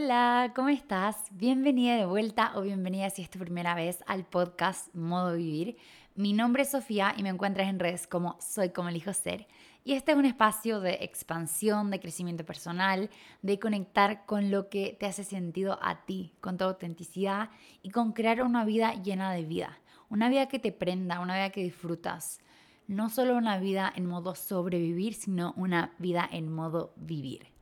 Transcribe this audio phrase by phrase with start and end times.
[0.00, 1.16] Hola, ¿cómo estás?
[1.32, 5.76] Bienvenida de vuelta o bienvenida si es tu primera vez al podcast Modo Vivir.
[6.14, 9.48] Mi nombre es Sofía y me encuentras en redes como Soy como elijo ser.
[9.82, 13.10] Y este es un espacio de expansión, de crecimiento personal,
[13.42, 17.50] de conectar con lo que te hace sentido a ti, con tu autenticidad
[17.82, 19.80] y con crear una vida llena de vida.
[20.10, 22.38] Una vida que te prenda, una vida que disfrutas.
[22.86, 27.57] No solo una vida en modo sobrevivir, sino una vida en modo vivir.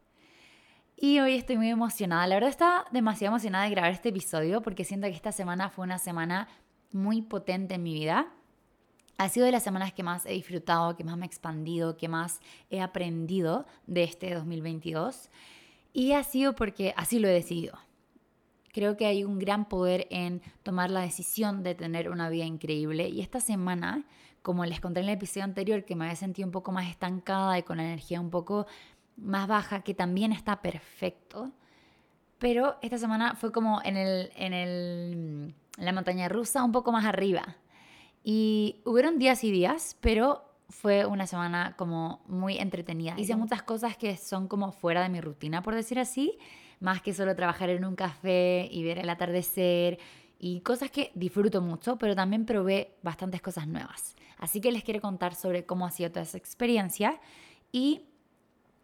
[0.98, 2.26] Y hoy estoy muy emocionada.
[2.26, 5.84] La verdad estaba demasiado emocionada de grabar este episodio porque siento que esta semana fue
[5.84, 6.48] una semana
[6.90, 8.32] muy potente en mi vida.
[9.18, 12.08] Ha sido de las semanas que más he disfrutado, que más me he expandido, que
[12.08, 12.40] más
[12.70, 15.28] he aprendido de este 2022.
[15.92, 17.78] Y ha sido porque así lo he decidido.
[18.72, 23.10] Creo que hay un gran poder en tomar la decisión de tener una vida increíble.
[23.10, 24.06] Y esta semana,
[24.40, 27.58] como les conté en el episodio anterior, que me había sentido un poco más estancada
[27.58, 28.66] y con la energía un poco
[29.16, 31.52] más baja, que también está perfecto.
[32.38, 37.04] Pero esta semana fue como en, el, en, el, la montaña rusa, un poco más
[37.04, 37.56] arriba.
[38.22, 43.14] Y hubieron días y días, pero fue una semana como muy entretenida.
[43.16, 46.38] Hice muchas cosas que son como fuera de mi rutina, por decir así,
[46.80, 49.98] más que solo trabajar en un café y ver el atardecer
[50.38, 54.16] y cosas que disfruto mucho, pero también probé bastantes cosas nuevas.
[54.38, 57.20] Así que les quiero contar sobre cómo ha sido toda esa experiencia
[57.72, 58.02] y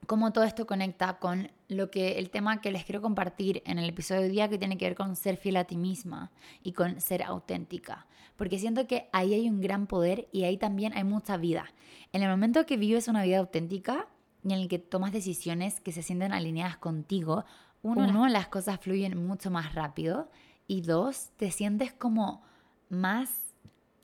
[0.07, 3.89] cómo todo esto conecta con lo que el tema que les quiero compartir en el
[3.89, 6.31] episodio de hoy día que tiene que ver con ser fiel a ti misma
[6.63, 10.93] y con ser auténtica, porque siento que ahí hay un gran poder y ahí también
[10.95, 11.73] hay mucha vida.
[12.13, 14.09] En el momento que vives una vida auténtica
[14.45, 17.45] y en el que tomas decisiones que se sienten alineadas contigo,
[17.83, 20.31] uno, uno las cosas fluyen mucho más rápido
[20.67, 22.43] y dos, te sientes como
[22.89, 23.42] más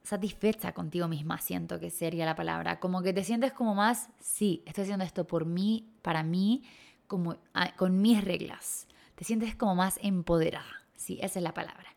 [0.02, 2.80] satisfecha contigo misma, siento que sería la palabra.
[2.80, 6.64] Como que te sientes como más, sí, estoy haciendo esto por mí, para mí,
[7.06, 8.86] como ah, con mis reglas.
[9.14, 11.94] Te sientes como más empoderada, sí, esa es la palabra.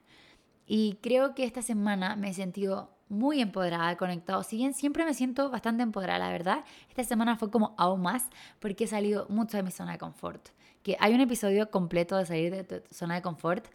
[0.66, 4.42] Y creo que esta semana me he sentido muy empoderada, conectado.
[4.42, 8.30] Si bien siempre me siento bastante empoderada, la verdad, esta semana fue como aún más
[8.60, 10.50] porque he salido mucho de mi zona de confort.
[10.82, 13.68] Que hay un episodio completo de salir de tu zona de confort,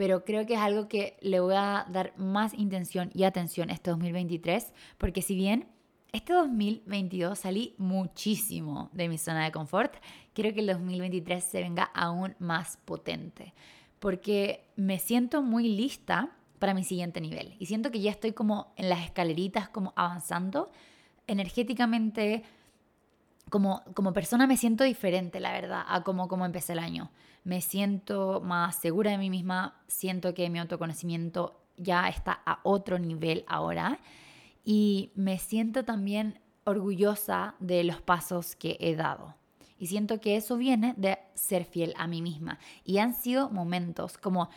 [0.00, 3.90] pero creo que es algo que le voy a dar más intención y atención este
[3.90, 5.68] 2023, porque si bien
[6.10, 9.92] este 2022 salí muchísimo de mi zona de confort,
[10.32, 13.52] quiero que el 2023 se venga aún más potente,
[13.98, 18.72] porque me siento muy lista para mi siguiente nivel y siento que ya estoy como
[18.78, 20.70] en las escaleritas, como avanzando
[21.26, 22.42] energéticamente,
[23.50, 27.10] como, como persona me siento diferente, la verdad, a como, como empecé el año.
[27.44, 32.98] Me siento más segura de mí misma, siento que mi autoconocimiento ya está a otro
[32.98, 33.98] nivel ahora
[34.64, 39.34] y me siento también orgullosa de los pasos que he dado.
[39.78, 42.58] Y siento que eso viene de ser fiel a mí misma.
[42.84, 44.50] Y han sido momentos como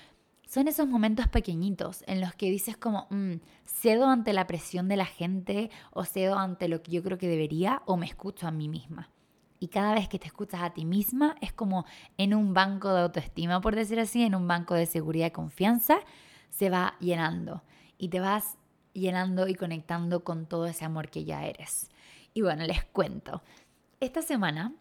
[0.54, 4.98] son esos momentos pequeñitos en los que dices como, mm, cedo ante la presión de
[4.98, 8.52] la gente o cedo ante lo que yo creo que debería o me escucho a
[8.52, 9.10] mí misma.
[9.60, 11.88] Y cada vez que te escuchas a ti misma es como
[12.20, 15.98] en un banco de autoestima, por decir así, en un banco de seguridad y confianza,
[16.52, 17.64] se va llenando
[17.98, 18.60] y te vas
[18.94, 21.90] llenando y conectando con todo ese amor que ya eres.
[22.36, 23.42] Y bueno, les cuento.
[24.00, 24.72] Esta semana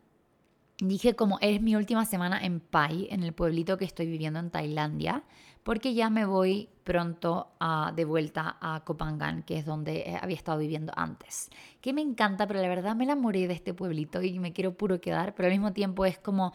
[0.88, 4.50] dije como es mi última semana en Pai, en el pueblito que estoy viviendo en
[4.50, 5.22] Tailandia,
[5.62, 7.52] porque ya me voy pronto
[7.94, 11.50] de vuelta a Kopangan, que es donde eh, había estado viviendo antes.
[11.80, 15.00] Que me encanta, pero la verdad me enamoré de este pueblito y me quiero puro
[15.00, 16.52] quedar, pero al mismo tiempo es como,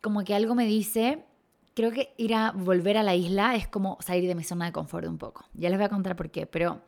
[0.00, 1.24] como que algo me dice,
[1.74, 4.72] creo que ir a volver a la isla es como salir de mi zona de
[4.72, 5.44] confort un poco.
[5.52, 6.80] Ya les voy a contar por qué, pero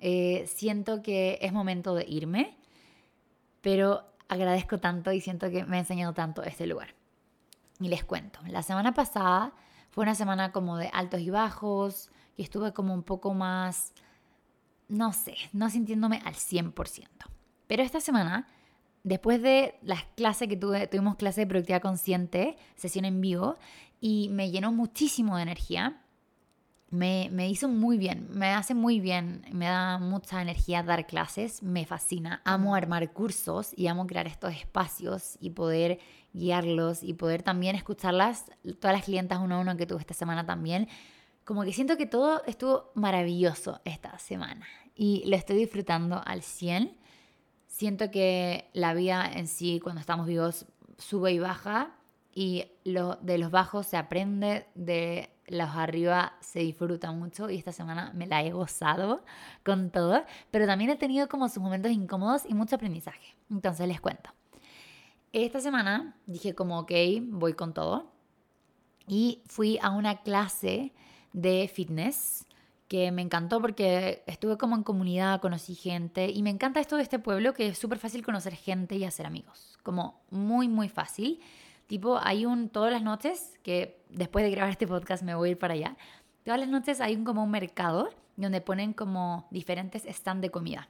[0.00, 2.56] eh, siento que es momento de irme,
[3.60, 6.94] pero agradezco tanto y siento que me ha enseñado tanto este lugar.
[7.80, 9.52] Y les cuento, la semana pasada
[9.90, 13.92] fue una semana como de altos y bajos, y estuve como un poco más,
[14.88, 17.08] no sé, no sintiéndome al 100%.
[17.66, 18.46] Pero esta semana,
[19.02, 23.58] después de las clases que tuve, tuvimos clase de productividad consciente, sesión en vivo,
[24.00, 26.02] y me llenó muchísimo de energía.
[26.90, 31.62] Me, me, hizo muy bien, me hace muy bien, me da mucha energía dar clases,
[31.62, 32.42] me fascina.
[32.44, 36.00] Amo armar cursos y amo crear estos espacios y poder
[36.32, 38.46] guiarlos y poder también escucharlas,
[38.80, 40.88] todas las clientas uno a uno que tuve esta semana también.
[41.44, 46.96] Como que siento que todo estuvo maravilloso esta semana y lo estoy disfrutando al 100.
[47.66, 50.66] Siento que la vida en sí, cuando estamos vivos,
[50.98, 51.96] sube y baja
[52.34, 57.72] y lo, de los bajos se aprende, de los arriba se disfruta mucho y esta
[57.72, 59.24] semana me la he gozado
[59.64, 63.36] con todo, pero también he tenido como sus momentos incómodos y mucho aprendizaje.
[63.50, 64.30] Entonces les cuento.
[65.32, 66.92] Esta semana dije como, ok,
[67.22, 68.10] voy con todo.
[69.06, 70.92] y fui a una clase
[71.32, 72.46] de fitness
[72.90, 77.04] que me encantó porque estuve como en comunidad, conocí gente y me encanta esto de
[77.04, 81.40] este pueblo que es súper fácil conocer gente y hacer amigos, como muy, muy fácil.
[81.90, 85.50] Tipo, hay un, todas las noches, que después de grabar este podcast me voy a
[85.50, 85.96] ir para allá,
[86.44, 90.88] todas las noches hay un, como un mercado donde ponen como diferentes stands de comida.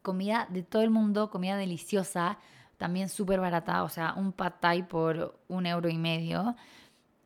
[0.00, 2.38] Comida de todo el mundo, comida deliciosa,
[2.78, 6.56] también súper barata, o sea, un pad thai por un euro y medio,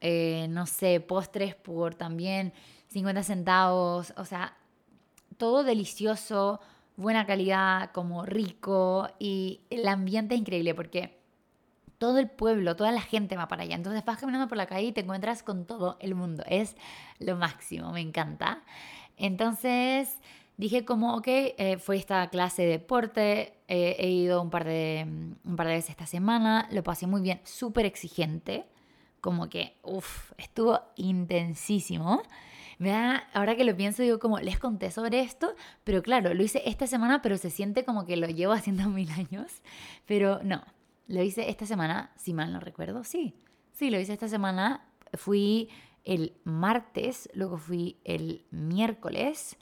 [0.01, 2.53] eh, no sé, postres por también
[2.89, 4.57] 50 centavos, o sea,
[5.37, 6.59] todo delicioso,
[6.97, 11.18] buena calidad, como rico y el ambiente es increíble porque
[11.99, 13.75] todo el pueblo, toda la gente va para allá.
[13.75, 16.45] Entonces vas caminando por la calle y te encuentras con todo el mundo.
[16.47, 16.77] Es
[17.19, 18.63] lo máximo, me encanta.
[19.17, 20.19] Entonces
[20.57, 25.07] dije como, ok, eh, fue esta clase de deporte, eh, he ido un par, de,
[25.45, 28.67] un par de veces esta semana, lo pasé muy bien, súper exigente,
[29.21, 32.23] como que, uff, estuvo intensísimo.
[32.79, 32.93] Me
[33.35, 36.87] ahora que lo pienso, digo como, les conté sobre esto, pero claro, lo hice esta
[36.87, 39.63] semana, pero se siente como que lo llevo haciendo mil años.
[40.07, 40.63] Pero no,
[41.09, 43.35] lo hice esta semana, si mal no recuerdo, sí.
[43.73, 44.87] Sí, lo hice esta semana.
[45.15, 45.69] Fui
[46.05, 49.57] el martes, luego fui el miércoles,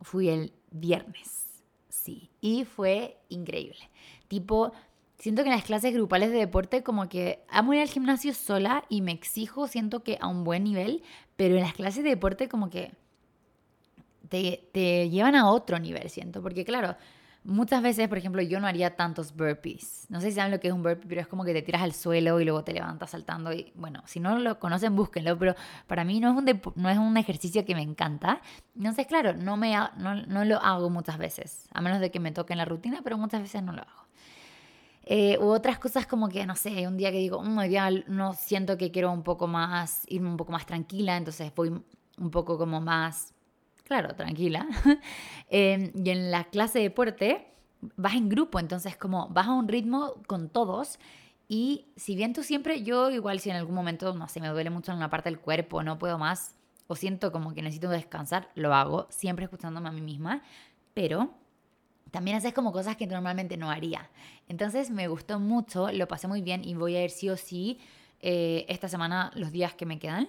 [0.00, 1.62] fui el viernes.
[1.88, 3.90] Sí, y fue increíble.
[4.28, 4.72] Tipo,
[5.18, 8.84] siento que en las clases grupales de deporte como que amo ir al gimnasio sola
[8.88, 11.02] y me exijo, siento que a un buen nivel,
[11.36, 12.92] pero en las clases de deporte como que
[14.28, 16.96] te, te llevan a otro nivel, siento, porque claro,
[17.44, 20.06] muchas veces, por ejemplo, yo no haría tantos burpees.
[20.08, 21.82] No sé si saben lo que es un burpee, pero es como que te tiras
[21.82, 23.52] al suelo y luego te levantas saltando.
[23.52, 25.38] Y bueno, si no lo conocen, búsquenlo.
[25.38, 25.54] Pero
[25.86, 28.40] para mí no es un, no es un ejercicio que me encanta.
[28.74, 31.68] Entonces, claro, no, me no, no, lo hago muchas veces.
[31.72, 34.04] A menos de que me toque en la rutina, pero muchas veces no lo hago.
[35.06, 37.90] Eh, u otras cosas como que, no sé, un día que digo, un mm, día
[38.06, 41.68] no siento que quiero un poco más, irme un poco más tranquila, entonces voy
[42.16, 43.33] un poco como más
[43.84, 44.66] claro, tranquila.
[45.50, 47.46] Em, y en la clase de deporte
[47.96, 50.98] vas en grupo, entonces como vas a un ritmo con todos.
[51.48, 54.70] Y si bien tú siempre, yo igual si en algún momento, no sé, me duele
[54.70, 58.48] mucho en una parte del cuerpo, no puedo más, o siento como que necesito descansar,
[58.54, 60.42] lo hago, siempre escuchándome a mí misma,
[60.94, 61.30] pero
[62.10, 64.08] también haces como cosas que normalmente no haría.
[64.48, 67.78] Entonces me gustó mucho, lo pasé muy bien y voy a ir sí o sí
[68.20, 70.28] eh, esta semana los días que me quedan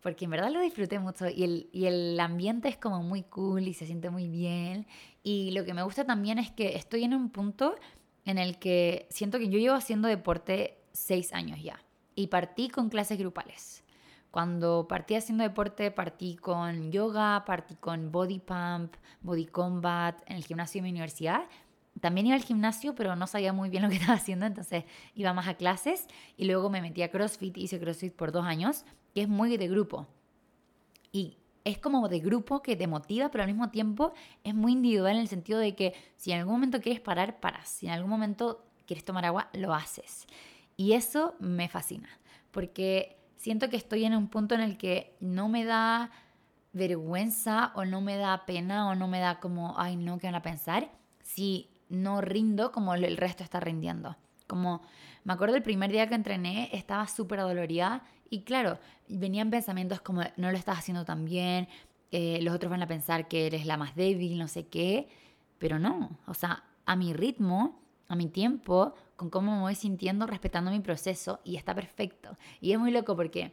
[0.00, 3.68] porque en verdad lo disfruté mucho y el, y el ambiente es como muy cool
[3.68, 4.86] y se siente muy bien.
[5.22, 7.76] Y lo que me gusta también es que estoy en un punto
[8.24, 11.78] en el que siento que yo llevo haciendo deporte seis años ya
[12.14, 13.84] y partí con clases grupales.
[14.30, 20.44] Cuando partí haciendo deporte, partí con yoga, partí con body pump, body combat en el
[20.44, 21.42] gimnasio de mi universidad.
[22.00, 25.32] También iba al gimnasio, pero no sabía muy bien lo que estaba haciendo, entonces iba
[25.34, 26.06] más a clases
[26.36, 29.68] y luego me metí a CrossFit, hice CrossFit por dos años que es muy de
[29.68, 30.06] grupo.
[31.12, 34.12] Y es como de grupo que te motiva, pero al mismo tiempo
[34.44, 37.68] es muy individual en el sentido de que si en algún momento quieres parar, paras.
[37.68, 40.26] Si en algún momento quieres tomar agua, lo haces.
[40.76, 42.08] Y eso me fascina,
[42.50, 46.10] porque siento que estoy en un punto en el que no me da
[46.72, 50.36] vergüenza o no me da pena o no me da como, ay, no, ¿qué van
[50.36, 50.90] a pensar?
[51.22, 54.16] Si no rindo como el resto está rindiendo.
[54.46, 54.82] Como
[55.24, 58.78] me acuerdo el primer día que entrené, estaba súper dolorida y claro,
[59.08, 61.68] venían pensamientos como, no lo estás haciendo tan bien,
[62.12, 65.08] eh, los otros van a pensar que eres la más débil, no sé qué,
[65.58, 70.26] pero no, o sea, a mi ritmo, a mi tiempo, con cómo me voy sintiendo,
[70.26, 72.36] respetando mi proceso y está perfecto.
[72.60, 73.52] Y es muy loco porque,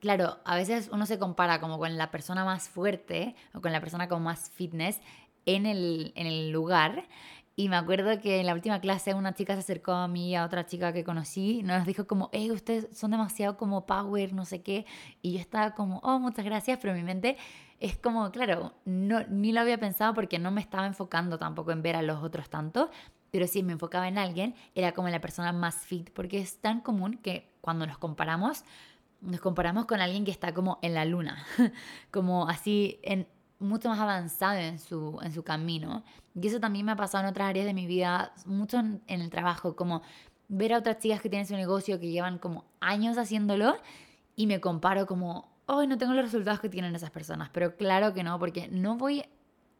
[0.00, 3.80] claro, a veces uno se compara como con la persona más fuerte o con la
[3.80, 5.00] persona con más fitness
[5.46, 7.08] en el, en el lugar
[7.54, 10.44] y me acuerdo que en la última clase una chica se acercó a mí, a
[10.44, 14.62] otra chica que conocí, nos dijo como, hey, ustedes son demasiado como power, no sé
[14.62, 14.86] qué.
[15.20, 17.36] Y yo estaba como, oh, muchas gracias, pero mi mente
[17.78, 21.82] es como, claro, no, ni lo había pensado porque no me estaba enfocando tampoco en
[21.82, 22.90] ver a los otros tanto,
[23.30, 26.80] pero si me enfocaba en alguien, era como la persona más fit, porque es tan
[26.80, 28.64] común que cuando nos comparamos,
[29.20, 31.44] nos comparamos con alguien que está como en la luna,
[32.10, 33.26] como así en
[33.62, 36.04] mucho más avanzado en su, en su camino.
[36.34, 39.30] Y eso también me ha pasado en otras áreas de mi vida, mucho en, el
[39.30, 40.02] trabajo, como
[40.48, 43.76] ver a otras chicas que tienen su negocio, que llevan como años haciéndolo,
[44.36, 47.50] y me comparo como, hoy no tengo los resultados que tienen esas personas.
[47.50, 49.24] Pero claro que no, porque no voy,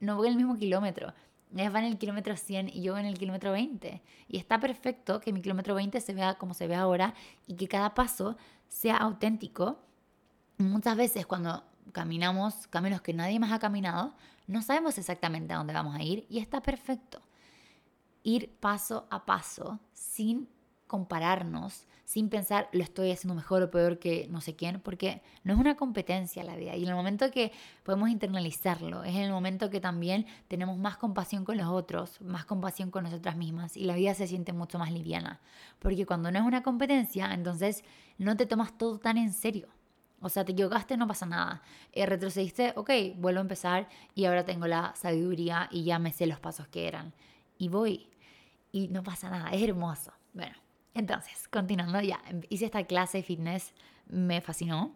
[0.01, 1.13] no voy al mismo kilómetro.
[1.55, 4.03] Ellas van en el kilómetro 100 y yo en el kilómetro 20.
[4.29, 7.15] Y está perfecto que mi kilómetro 20 se vea como se ve ahora
[7.47, 8.37] y que cada paso
[8.69, 9.79] sea auténtico.
[10.57, 11.63] Muchas veces cuando
[11.93, 14.15] caminamos caminos que nadie más ha caminado,
[14.47, 17.21] no sabemos exactamente a dónde vamos a ir y está perfecto.
[18.23, 20.49] Ir paso a paso sin
[20.87, 25.55] compararnos sin pensar lo estoy haciendo mejor o peor que no sé quién, porque no
[25.55, 26.77] es una competencia la vida.
[26.77, 27.53] Y en el momento que
[27.85, 32.45] podemos internalizarlo, es en el momento que también tenemos más compasión con los otros, más
[32.45, 35.41] compasión con nosotras mismas y la vida se siente mucho más liviana.
[35.79, 37.83] Porque cuando no es una competencia, entonces
[38.19, 39.69] no te tomas todo tan en serio.
[40.23, 41.63] O sea, te equivocaste, no pasa nada.
[41.93, 46.27] Eh, retrocediste, ok, vuelvo a empezar y ahora tengo la sabiduría y ya me sé
[46.27, 47.13] los pasos que eran.
[47.59, 48.09] Y voy.
[48.71, 50.13] Y no pasa nada, es hermoso.
[50.33, 50.55] Bueno,
[50.95, 53.75] entonces, continuando ya, hice esta clase de fitness,
[54.07, 54.95] me fascinó.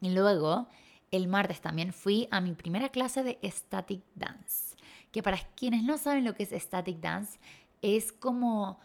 [0.00, 0.68] Y luego,
[1.10, 4.76] el martes también fui a mi primera clase de static dance.
[5.10, 7.38] Que para quienes no saben lo que es static dance,
[7.80, 8.78] es como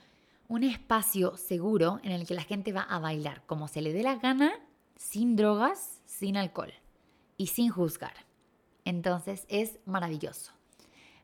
[0.47, 4.03] un espacio seguro en el que la gente va a bailar como se le dé
[4.03, 4.51] la gana,
[4.99, 6.73] sin drogas, sin alcohol
[7.37, 8.13] y sin juzgar.
[8.83, 10.51] Entonces es maravilloso.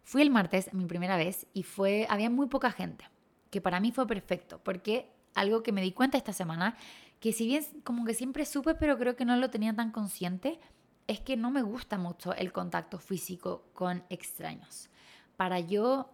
[0.04, 3.06] Fui el martes, mi primera vez, y fue, había muy poca gente
[3.52, 6.78] que para mí fue perfecto, porque algo que me di cuenta esta semana,
[7.20, 10.60] que si bien como que siempre supe, pero creo que no lo tenía tan consciente,
[11.08, 14.90] es que no me gusta mucho el contacto físico con extraños.
[15.38, 16.10] Para yo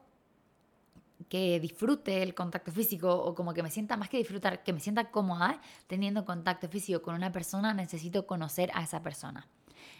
[1.29, 4.79] que disfrute el contacto físico o como que me sienta más que disfrutar, que me
[4.79, 9.47] sienta cómoda teniendo contacto físico con una persona, necesito conocer a esa persona.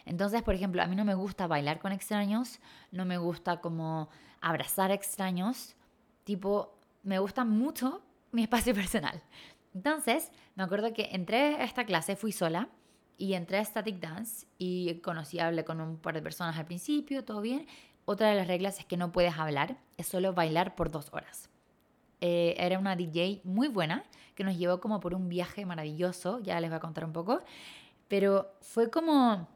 [0.05, 2.59] Entonces, por ejemplo, a mí no me gusta bailar con extraños,
[2.91, 4.09] no me gusta como
[4.41, 5.75] abrazar extraños,
[6.23, 8.01] tipo, me gusta mucho
[8.31, 9.21] mi espacio personal.
[9.73, 12.69] Entonces, me acuerdo que entré a esta clase, fui sola
[13.17, 17.23] y entré a Static Dance y conocí, hablé con un par de personas al principio,
[17.23, 17.67] todo bien.
[18.05, 21.49] Otra de las reglas es que no puedes hablar, es solo bailar por dos horas.
[22.19, 24.03] Eh, era una DJ muy buena
[24.35, 27.41] que nos llevó como por un viaje maravilloso, ya les voy a contar un poco,
[28.07, 29.47] pero fue como,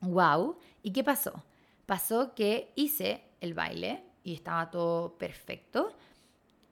[0.00, 1.42] wow, ¿y qué pasó?
[1.86, 5.94] Pasó que hice el baile y estaba todo perfecto,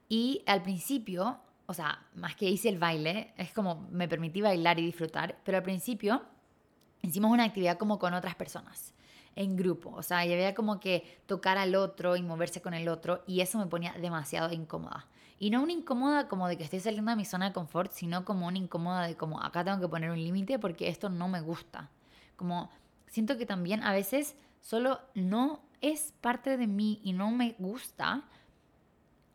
[0.09, 4.79] y al principio, o sea, más que hice el baile, es como me permití bailar
[4.79, 6.23] y disfrutar, pero al principio
[7.03, 8.95] hicimos una actividad como con otras personas,
[9.37, 12.89] en grupo, o sea, y había como que tocar al otro y moverse con el
[12.89, 15.07] otro, y eso me ponía demasiado incómoda.
[15.39, 18.25] Y no una incómoda como de que estoy saliendo de mi zona de confort, sino
[18.25, 21.43] como una incómoda de como acá tengo que poner un límite porque esto no me
[21.43, 21.91] gusta.
[22.37, 22.71] Como
[23.07, 28.25] siento que también a veces solo no es parte de mí y no me gusta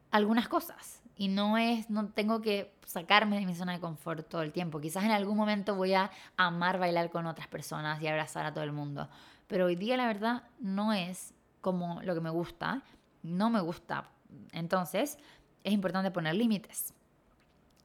[0.10, 1.02] algunas cosas.
[1.16, 4.82] Y no es, no tengo que sacarme de mi zona de confort todo el tiempo.
[4.82, 8.64] Quizás en algún momento voy a amar bailar con otras personas y abrazar a todo
[8.64, 9.08] el mundo.
[9.52, 12.84] Pero hoy día la verdad no es como lo que me gusta.
[13.22, 14.10] No me gusta.
[14.54, 15.18] Entonces
[15.66, 16.94] es importante poner límites.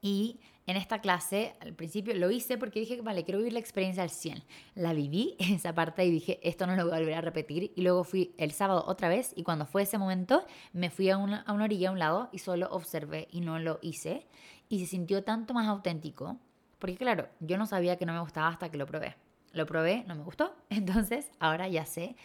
[0.00, 4.04] Y en esta clase, al principio lo hice porque dije, vale, quiero vivir la experiencia
[4.04, 4.44] al 100.
[4.76, 7.72] La viví en esa parte y dije, esto no lo voy a volver a repetir.
[7.74, 11.18] Y luego fui el sábado otra vez y cuando fue ese momento, me fui a
[11.18, 14.24] una, a una orilla, a un lado y solo observé y no lo hice.
[14.68, 16.36] Y se sintió tanto más auténtico.
[16.78, 19.16] Porque claro, yo no sabía que no me gustaba hasta que lo probé.
[19.56, 20.54] Lo probé, no me gustó.
[20.70, 22.16] Entonces, ahora ya sé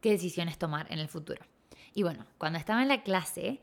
[0.00, 1.42] qué decisiones tomar en el futuro.
[1.94, 3.60] Y bueno, cuando estaba en la clase,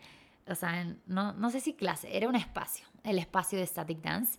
[0.47, 4.38] o sea, no, no sé si clase, era un espacio el espacio de Static Dance,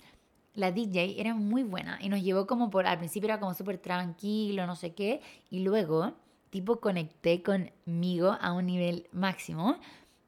[0.55, 3.79] la DJ era muy buena y nos llevó como por, al principio era como súper
[3.79, 6.15] tranquilo, no sé qué, y luego,
[6.51, 9.79] tipo, conecté conmigo a un nivel máximo.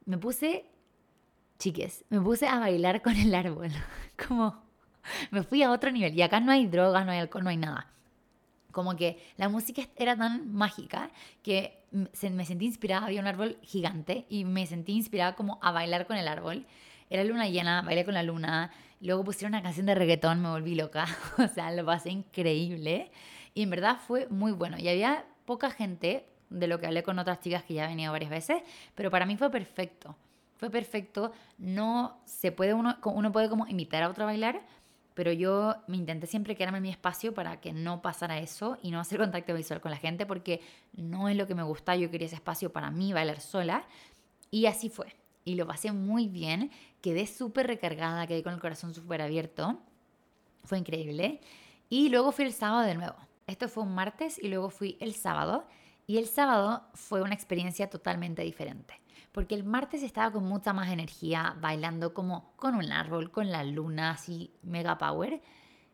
[0.05, 0.65] Me puse,
[1.59, 3.71] chiques, me puse a bailar con el árbol,
[4.29, 4.63] como
[5.31, 6.15] me fui a otro nivel.
[6.15, 7.89] Y acá no hay drogas, no hay alcohol, no hay nada.
[8.73, 11.11] Como que la música era tan mágica
[11.43, 16.07] que me sentí inspirada, había un árbol gigante y me sentí inspirada como a bailar
[16.07, 16.67] con el árbol.
[17.11, 18.71] Era luna llena, bailé con la luna.
[19.01, 21.07] Luego pusieron una canción de reggaetón, me volví loca.
[21.39, 23.11] o sea, lo pasé increíble.
[23.55, 24.79] Y en verdad fue muy bueno.
[24.79, 28.13] Y había poca gente de lo que hablé con otras chicas que ya han venido
[28.13, 28.63] varias veces,
[28.95, 30.17] pero para mí fue perfecto.
[30.57, 31.33] Fue perfecto.
[31.59, 34.63] No se puede uno, uno puede como invitar a otro a bailar,
[35.15, 38.91] pero yo me intenté siempre quedarme en mi espacio para que no pasara eso y
[38.91, 40.61] no hacer contacto visual con la gente porque
[40.95, 41.97] no es lo que me gusta.
[41.97, 43.85] Yo quería ese espacio para mí, bailar sola.
[44.51, 45.15] Y así fue
[45.45, 46.71] y lo pasé muy bien.
[47.01, 49.79] Quedé súper recargada, quedé con el corazón súper abierto.
[50.65, 51.41] Fue increíble.
[51.89, 53.17] Y luego fui el sábado de nuevo.
[53.47, 55.67] Esto fue un martes y luego fui el sábado.
[56.07, 58.95] Y el sábado fue una experiencia totalmente diferente.
[59.33, 63.65] Porque el martes estaba con mucha más energía, bailando como con un árbol, con la
[63.65, 65.43] luna, así mega power.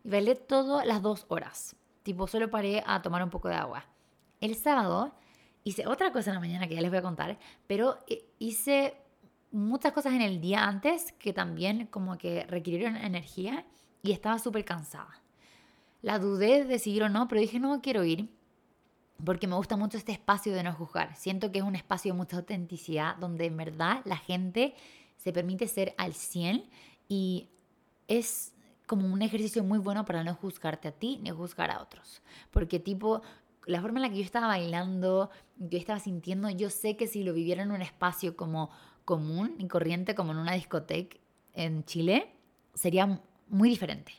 [0.03, 1.77] Y bailé todas las dos horas.
[2.03, 3.85] Tipo, solo paré a tomar un poco de agua.
[4.41, 5.15] El sábado
[5.65, 8.97] hice otra cosa en la mañana que ya les voy a contar, pero eh, hice
[9.51, 13.67] muchas cosas en el día antes que también como que requirieron energía
[14.03, 15.23] y estaba súper cansada.
[16.03, 18.31] La dudé de seguir o no, pero dije no quiero ir
[19.25, 21.15] porque me gusta mucho este espacio de no juzgar.
[21.17, 24.75] Siento que es un espacio de mucha autenticidad donde en verdad la gente
[25.17, 26.65] se permite ser al 100
[27.09, 27.49] y
[28.07, 28.53] es
[28.87, 32.23] como un ejercicio muy bueno para no juzgarte a ti ni juzgar a otros.
[32.51, 33.23] Porque tipo,
[33.67, 37.23] la forma en la que yo estaba bailando, yo estaba sintiendo, yo sé que si
[37.23, 38.71] lo viviera en un espacio como
[39.05, 41.17] común y corriente, como en una discoteca
[41.55, 42.33] en Chile,
[42.75, 44.13] sería muy diferente,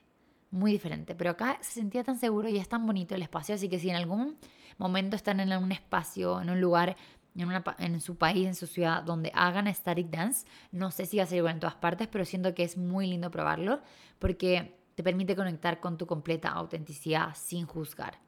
[0.51, 1.15] muy diferente.
[1.15, 3.89] Pero acá se sentía tan seguro y es tan bonito el espacio, así que si
[3.89, 4.37] en algún
[4.77, 6.95] momento están en un espacio, en un lugar,
[7.35, 11.27] en, su país, en su ciudad, donde hagan static dance, no sé si va a
[11.27, 13.81] ser igual en todas partes, pero siento que es muy lindo probarlo
[14.17, 18.19] porque te permite conectar con tu completa autenticidad sin juzgar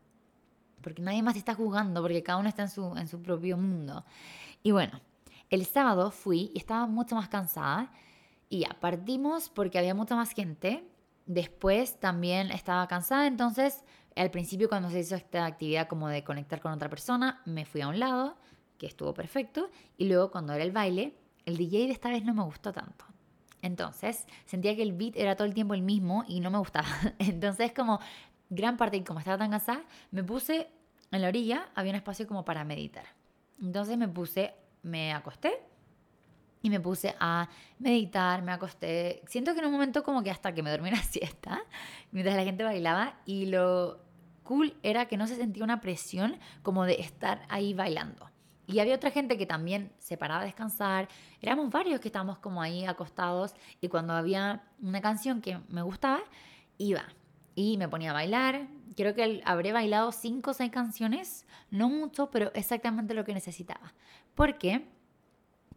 [0.81, 4.03] porque nadie más está jugando, porque cada uno está en su, en su propio mundo.
[4.63, 4.99] Y bueno,
[5.49, 7.91] el sábado fui y estaba mucho más cansada
[8.49, 10.83] y ya partimos porque había mucha más gente.
[11.31, 13.85] Después también estaba cansada, entonces
[14.17, 17.79] al principio cuando se hizo esta actividad como de conectar con otra persona, me fui
[17.79, 18.35] a un lado,
[18.77, 22.33] que estuvo perfecto, y luego cuando era el baile, el DJ de esta vez no
[22.33, 23.05] me gustó tanto.
[23.61, 26.89] Entonces, sentía que el beat era todo el tiempo el mismo y no me gustaba.
[27.19, 28.01] Entonces, como
[28.49, 30.69] gran parte, y como estaba tan cansada, me puse
[31.11, 33.05] en la orilla, había un espacio como para meditar.
[33.61, 35.61] Entonces me puse, me acosté
[36.61, 37.49] y me puse a
[37.79, 39.21] meditar, me acosté.
[39.27, 41.61] Siento que en un momento como que hasta que me dormí una siesta,
[42.11, 43.99] mientras la gente bailaba y lo
[44.43, 48.29] cool era que no se sentía una presión como de estar ahí bailando.
[48.67, 51.09] Y había otra gente que también se paraba a descansar.
[51.41, 56.21] Éramos varios que estábamos como ahí acostados y cuando había una canción que me gustaba,
[56.77, 57.03] iba
[57.53, 58.67] y me ponía a bailar.
[58.95, 63.93] Creo que habré bailado cinco o seis canciones, no mucho, pero exactamente lo que necesitaba.
[64.35, 64.85] Porque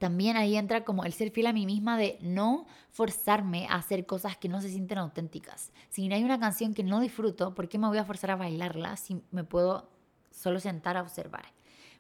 [0.05, 4.05] también ahí entra como el ser fiel a mí misma de no forzarme a hacer
[4.05, 5.73] cosas que no se sienten auténticas.
[5.89, 8.99] Si hay una canción que no disfruto, ¿por qué me voy a forzar a bailarla
[8.99, 9.89] si me puedo
[10.31, 11.47] solo sentar a observar?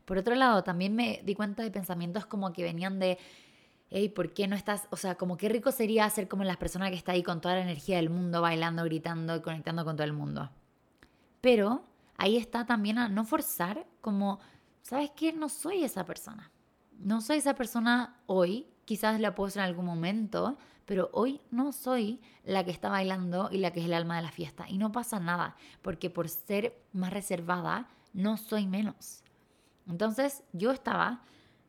[0.05, 3.17] Por otro lado, también me di cuenta de pensamientos como que venían de
[3.89, 4.87] hey, ¿por qué no estás?
[4.91, 7.55] O sea, como qué rico sería ser como las personas que está ahí con toda
[7.55, 10.51] la energía del mundo, bailando, gritando y conectando con todo el mundo.
[11.41, 11.87] Pero
[12.19, 14.41] ahí está también a no forzar, como,
[14.83, 15.33] ¿sabes qué?
[15.33, 16.51] No soy esa persona.
[16.98, 21.72] No soy esa persona hoy, quizás la puedo ser en algún momento, pero hoy no
[21.72, 24.66] soy la que está bailando y la que es el alma de la fiesta.
[24.68, 29.22] Y no pasa nada, porque por ser más reservada, no soy menos.
[29.88, 31.22] Entonces yo estaba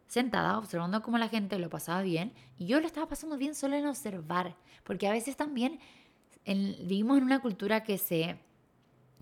[0.07, 3.75] sentada observando cómo la gente lo pasaba bien y yo lo estaba pasando bien solo
[3.75, 5.79] en observar, porque a veces también
[6.45, 8.39] vivimos en una cultura que se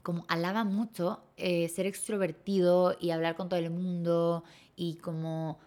[0.03, 4.43] como alaba mucho eh, ser extrovertido y hablar con todo el mundo
[4.75, 5.59] y como,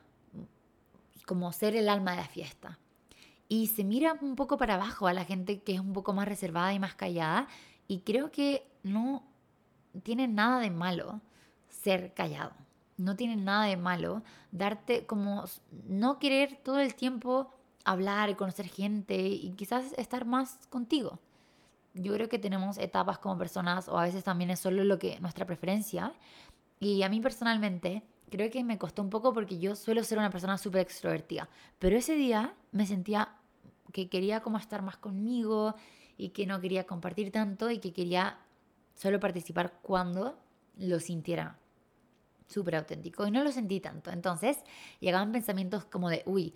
[1.26, 2.78] como ser el alma de la fiesta.
[3.48, 6.26] Y se mira un poco para abajo a la gente que es un poco más
[6.26, 7.46] reservada y más callada
[7.86, 9.22] y creo que no
[10.02, 11.20] tiene nada de malo
[11.68, 12.54] ser callado
[12.96, 15.44] no tiene nada de malo darte como
[15.86, 17.52] no querer todo el tiempo
[17.84, 21.20] hablar y conocer gente y quizás estar más contigo.
[21.94, 25.20] Yo creo que tenemos etapas como personas o a veces también es solo lo que
[25.20, 26.12] nuestra preferencia
[26.80, 30.30] y a mí personalmente creo que me costó un poco porque yo suelo ser una
[30.30, 33.36] persona súper extrovertida, pero ese día me sentía
[33.92, 35.74] que quería como estar más conmigo
[36.16, 38.38] y que no quería compartir tanto y que quería
[38.94, 40.38] solo participar cuando
[40.78, 41.58] lo sintiera
[42.48, 44.10] súper auténtico y no lo sentí tanto.
[44.10, 44.58] Entonces
[45.00, 46.54] llegaban pensamientos como de, uy,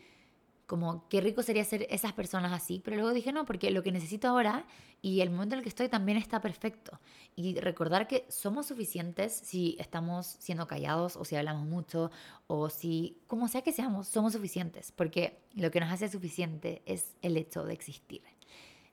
[0.70, 3.90] como qué rico sería ser esas personas así, pero luego dije no, porque lo que
[3.90, 4.64] necesito ahora
[5.02, 7.00] y el momento en el que estoy también está perfecto.
[7.35, 12.12] Y recordar que somos suficientes si estamos siendo callados o si hablamos mucho
[12.46, 17.16] o si, como sea que seamos, somos suficientes, porque lo que nos hace suficiente es
[17.20, 18.22] el hecho de existir.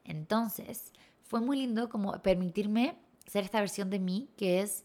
[0.03, 4.83] Entonces, fue muy lindo como permitirme ser esta versión de mí que es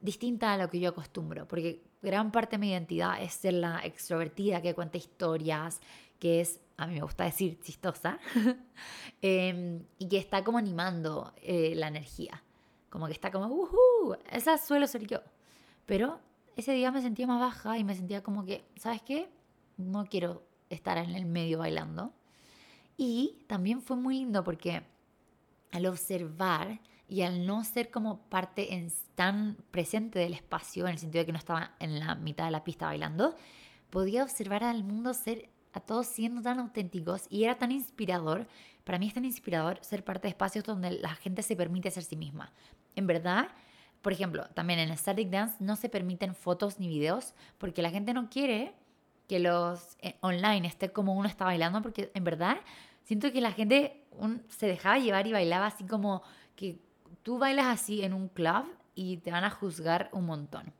[0.00, 3.80] distinta a lo que yo acostumbro, porque gran parte de mi identidad es ser la
[3.84, 5.80] extrovertida que cuenta historias,
[6.24, 8.18] que es, a mí me gusta decir, chistosa,
[9.20, 12.42] em, y que está como animando eh, la energía,
[12.88, 15.18] como que está como, uh esa suelo ser yo.
[15.84, 16.20] Pero
[16.56, 19.28] ese día me sentía más baja y me sentía como que, ¿sabes qué?
[19.76, 22.14] No quiero estar en el medio bailando.
[22.96, 24.82] Y también fue muy lindo porque
[25.72, 30.98] al observar y al no ser como parte en, tan presente del espacio, en el
[30.98, 33.36] sentido de que no estaba en la mitad de la pista bailando,
[33.90, 38.46] podía observar al mundo ser a todos siendo tan auténticos y era tan inspirador.
[38.84, 42.04] Para mí es tan inspirador ser parte de espacios donde la gente se permite ser
[42.04, 42.52] sí misma.
[42.94, 43.48] En verdad,
[44.00, 48.14] por ejemplo, también en Static Dance no se permiten fotos ni videos porque la gente
[48.14, 48.74] no quiere
[49.28, 52.58] que los eh, online esté como uno está bailando porque en verdad
[53.02, 54.06] siento que la gente
[54.48, 56.22] se dejaba llevar y bailaba así como
[56.54, 56.78] que
[57.22, 60.72] tú bailas así en un club y te van a juzgar un montón.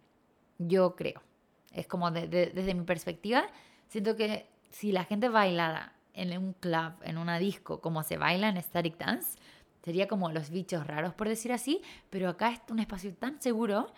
[0.58, 1.20] Yo creo.
[1.72, 3.44] Es como desde mi perspectiva,
[3.88, 8.48] siento que si la gente bailara en un club, en una disco, como se baila
[8.48, 9.38] en Static Dance,
[9.84, 13.92] sería como los bichos raros, por decir así, pero acá es un espacio tan seguro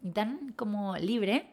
[0.00, 1.50] y tan como libre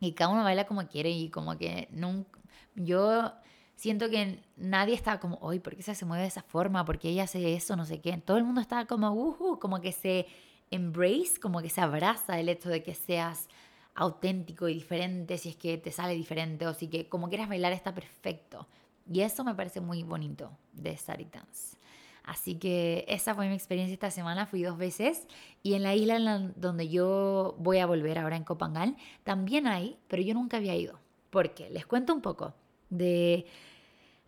[0.00, 2.38] y cada uno baila como quiere y como que nunca,
[2.76, 3.32] yo
[3.76, 6.86] siento que nadie está como, hoy, ¿por qué se mueve de esa forma?
[6.86, 7.76] ¿Por qué ella hace eso?
[7.76, 8.16] No sé qué.
[8.24, 10.26] Todo el mundo está como, uh, como que se
[10.70, 13.48] embrace, como que se abraza el hecho de que seas
[13.98, 17.72] auténtico y diferente, si es que te sale diferente o si que como quieras bailar
[17.72, 18.68] está perfecto.
[19.12, 20.96] Y eso me parece muy bonito de
[21.32, 21.76] Dance.
[22.22, 25.26] Así que esa fue mi experiencia esta semana, fui dos veces
[25.62, 30.22] y en la isla donde yo voy a volver ahora en Copangal también hay, pero
[30.22, 31.00] yo nunca había ido.
[31.30, 31.68] ¿Por qué?
[31.70, 32.54] Les cuento un poco
[32.90, 33.46] de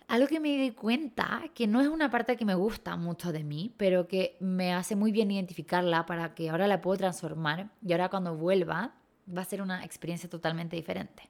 [0.09, 3.45] algo que me di cuenta, que no es una parte que me gusta mucho de
[3.45, 7.93] mí, pero que me hace muy bien identificarla para que ahora la puedo transformar y
[7.93, 8.95] ahora cuando vuelva
[9.37, 11.29] va a ser una experiencia totalmente diferente.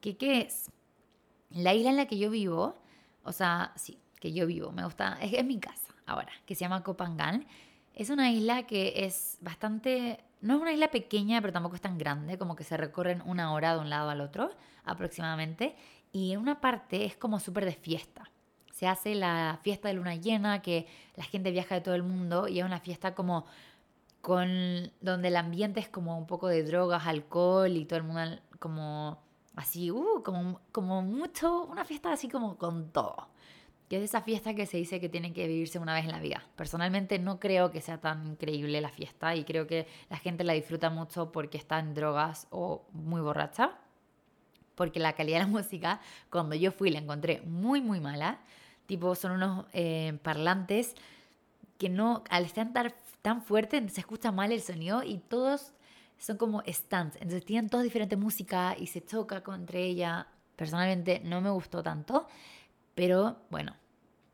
[0.00, 0.70] ¿Qué, qué es?
[1.50, 2.76] La isla en la que yo vivo,
[3.24, 6.60] o sea, sí, que yo vivo, me gusta, es, es mi casa ahora, que se
[6.60, 7.46] llama Copangan.
[7.94, 11.98] Es una isla que es bastante, no es una isla pequeña, pero tampoco es tan
[11.98, 14.50] grande, como que se recorren una hora de un lado al otro
[14.84, 15.74] aproximadamente.
[16.12, 18.30] Y en una parte es como súper de fiesta.
[18.72, 22.46] Se hace la fiesta de luna llena, que la gente viaja de todo el mundo
[22.46, 23.44] y es una fiesta como
[24.20, 28.40] con donde el ambiente es como un poco de drogas, alcohol y todo el mundo
[28.58, 29.18] como
[29.56, 33.28] así, uh, como, como mucho, una fiesta así como con todo
[33.88, 36.20] que es esa fiesta que se dice que tiene que vivirse una vez en la
[36.20, 36.44] vida.
[36.56, 40.52] Personalmente no creo que sea tan increíble la fiesta y creo que la gente la
[40.52, 43.72] disfruta mucho porque está en drogas o muy borracha.
[44.74, 46.00] Porque la calidad de la música,
[46.30, 48.40] cuando yo fui, la encontré muy, muy mala.
[48.86, 50.94] Tipo, son unos eh, parlantes
[51.78, 52.94] que no, al estar
[53.28, 55.74] tan, fuerte, se escucha mal el sonido y todos
[56.16, 57.16] son como stands.
[57.16, 60.28] Entonces tienen todos diferente música y se choca contra ella.
[60.56, 62.26] Personalmente no me gustó tanto.
[62.94, 63.76] Pero bueno,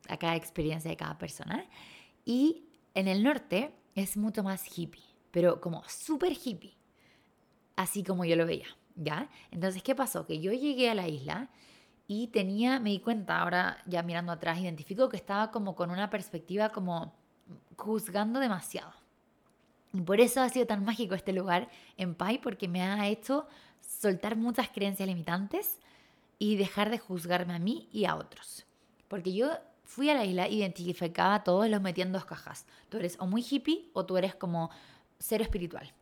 [0.07, 1.65] a cada experiencia de cada persona.
[2.23, 6.77] Y en el norte es mucho más hippie, pero como súper hippie,
[7.75, 9.29] así como yo lo veía, ¿ya?
[9.51, 10.25] Entonces, ¿qué pasó?
[10.25, 11.49] Que yo llegué a la isla
[12.07, 16.09] y tenía, me di cuenta, ahora ya mirando atrás, identifico que estaba como con una
[16.09, 17.24] perspectiva como
[17.77, 18.93] juzgando demasiado.
[19.93, 23.47] Y por eso ha sido tan mágico este lugar en Pai, porque me ha hecho
[23.81, 25.79] soltar muchas creencias limitantes
[26.37, 28.65] y dejar de juzgarme a mí y a otros.
[29.07, 29.51] Porque yo
[29.85, 32.65] fui a la isla, identificaba a todos, los metía en dos cajas.
[32.89, 34.69] Tú eres o muy hippie o tú eres como
[35.19, 35.93] cero espiritual.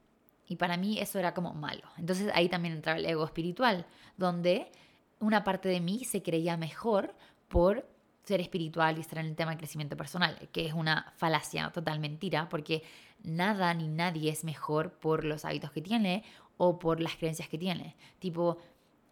[0.47, 1.83] Y para mí eso era como malo.
[1.97, 3.85] Entonces ahí también entraba el ego espiritual,
[4.17, 4.71] donde
[5.19, 7.13] una parte de mí se creía mejor
[7.47, 7.87] por
[8.23, 11.99] ser espiritual y estar en el tema del crecimiento personal, que es una falacia, total
[11.99, 12.83] mentira, porque
[13.23, 16.23] nada ni nadie es mejor por los hábitos que tiene
[16.57, 17.95] o por las creencias que tiene.
[18.19, 18.57] Tipo,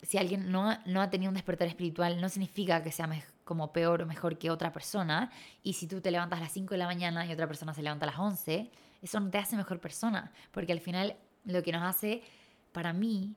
[0.02, 3.10] si alguien no no ha tenido un despertar espiritual, no significa que sea
[3.44, 5.30] como peor o mejor que otra persona.
[5.62, 7.84] Y si tú te levantas a las 5 de la mañana y otra persona se
[7.84, 8.72] levanta a las 11,
[9.02, 10.32] eso no te hace mejor persona.
[10.52, 12.24] Porque al final lo que nos hace,
[12.72, 13.36] para mí,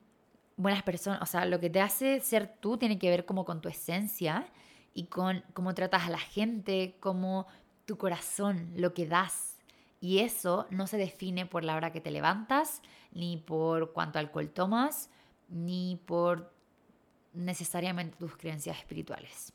[0.55, 3.61] buenas personas, o sea, lo que te hace ser tú tiene que ver como con
[3.61, 4.47] tu esencia
[4.95, 7.45] y con cómo tratas a la gente, como
[7.85, 9.57] tu corazón, lo que das.
[9.99, 12.81] Y eso no se define por la hora que te levantas,
[13.11, 15.09] ni por cuánto alcohol tomas,
[15.49, 16.51] ni por
[17.33, 19.53] necesariamente tus creencias espirituales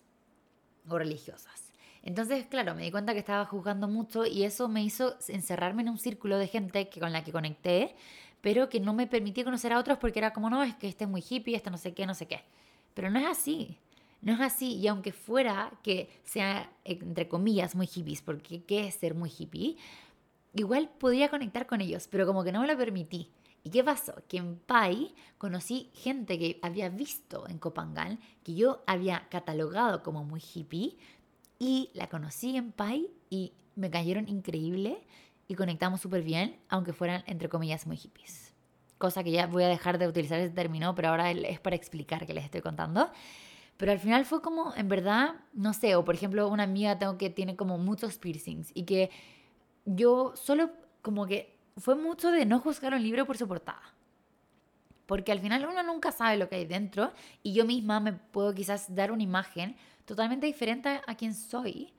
[0.86, 1.72] o religiosas.
[2.02, 5.88] Entonces, claro, me di cuenta que estaba juzgando mucho y eso me hizo encerrarme en
[5.88, 7.94] un círculo de gente que, con la que conecté,
[8.42, 11.04] pero que no me permitía conocer a otros porque era como, no, es que este
[11.04, 12.42] es muy hippie, este no sé qué, no sé qué.
[12.94, 13.78] Pero no es así,
[14.22, 14.76] no es así.
[14.76, 19.76] Y aunque fuera que sea, entre comillas, muy hippies, porque ¿qué es ser muy hippie?
[20.54, 23.30] Igual podía conectar con ellos, pero como que no me lo permití.
[23.62, 24.14] ¿Y qué pasó?
[24.26, 30.24] Que en Pai conocí gente que había visto en Copangal, que yo había catalogado como
[30.24, 30.96] muy hippie,
[31.58, 35.04] y la conocí en Pai y me cayeron increíble
[35.46, 38.54] y conectamos súper bien, aunque fueran, entre comillas, muy hippies.
[38.96, 42.26] Cosa que ya voy a dejar de utilizar ese término, pero ahora es para explicar
[42.26, 43.10] que les estoy contando.
[43.80, 47.16] Pero al final fue como, en verdad, no sé, o por ejemplo, una amiga tengo
[47.16, 49.10] que tiene como muchos piercings y que
[49.86, 50.68] yo solo
[51.00, 53.80] como que fue mucho de no juzgar un libro por su portada.
[55.06, 57.10] Porque al final uno nunca sabe lo que hay dentro
[57.42, 61.94] y yo misma me puedo quizás dar una imagen totalmente diferente a quien soy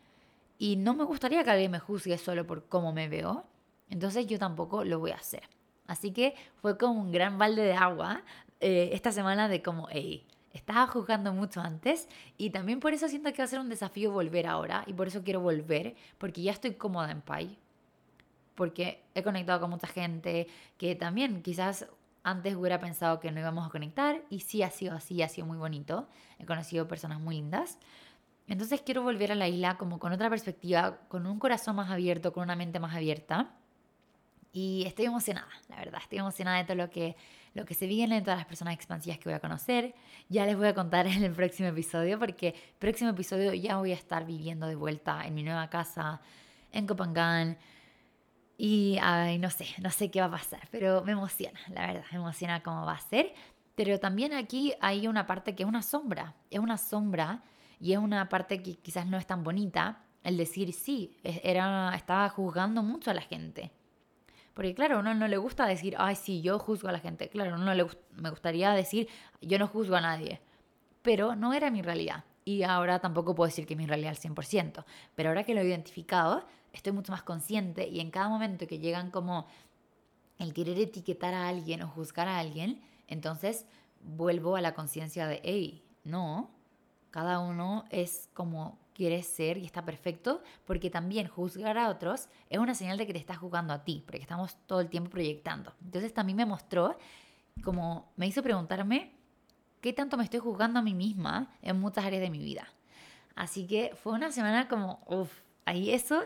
[0.60, 3.44] y no me gustaría que alguien me juzgue solo por cómo me veo.
[3.89, 5.50] Entonces yo tampoco lo voy a hacer.
[5.88, 8.22] Así que fue como un gran balde de agua
[8.60, 13.31] eh, esta semana de como, hey, estaba juzgando mucho antes y también por eso siento
[13.31, 16.51] que va a ser un desafío volver ahora y por eso quiero volver porque ya
[16.51, 17.57] estoy cómoda en Pai
[18.55, 21.87] porque he conectado con mucha gente que también quizás
[22.23, 25.47] antes hubiera pensado que no íbamos a conectar y sí ha sido así, ha sido
[25.47, 26.07] muy bonito.
[26.37, 27.79] He conocido personas muy lindas.
[28.47, 32.33] Entonces quiero volver a la isla como con otra perspectiva, con un corazón más abierto,
[32.33, 33.51] con una mente más abierta.
[34.53, 37.15] Y estoy emocionada, la verdad, estoy emocionada de todo lo que,
[37.53, 39.93] lo que se viene, de todas las personas expansivas que voy a conocer.
[40.29, 43.95] Ya les voy a contar en el próximo episodio, porque próximo episodio ya voy a
[43.95, 46.21] estar viviendo de vuelta en mi nueva casa
[46.71, 47.57] en Copangán.
[48.57, 52.03] Y ay, no sé, no sé qué va a pasar, pero me emociona, la verdad,
[52.11, 53.33] me emociona cómo va a ser.
[53.75, 57.43] Pero también aquí hay una parte que es una sombra, es una sombra
[57.79, 62.29] y es una parte que quizás no es tan bonita, el decir sí, era, estaba
[62.29, 63.71] juzgando mucho a la gente.
[64.53, 67.29] Porque claro, a uno no le gusta decir, ay, sí, yo juzgo a la gente.
[67.29, 67.85] Claro, no le,
[68.15, 69.07] me gustaría decir,
[69.41, 70.41] yo no juzgo a nadie.
[71.01, 72.25] Pero no era mi realidad.
[72.43, 74.83] Y ahora tampoco puedo decir que es mi realidad al 100%.
[75.15, 78.79] Pero ahora que lo he identificado, estoy mucho más consciente y en cada momento que
[78.79, 79.47] llegan como
[80.37, 83.65] el querer etiquetar a alguien o juzgar a alguien, entonces
[84.01, 86.49] vuelvo a la conciencia de, hey, no,
[87.11, 92.60] cada uno es como quiere ser y está perfecto, porque también juzgar a otros es
[92.60, 95.73] una señal de que te estás juzgando a ti, porque estamos todo el tiempo proyectando.
[95.84, 96.97] Entonces también me mostró,
[97.63, 99.13] como me hizo preguntarme
[99.82, 102.67] qué tanto me estoy juzgando a mí misma en muchas áreas de mi vida.
[103.36, 105.32] Así que fue una semana como, uff,
[105.65, 106.23] ahí eso,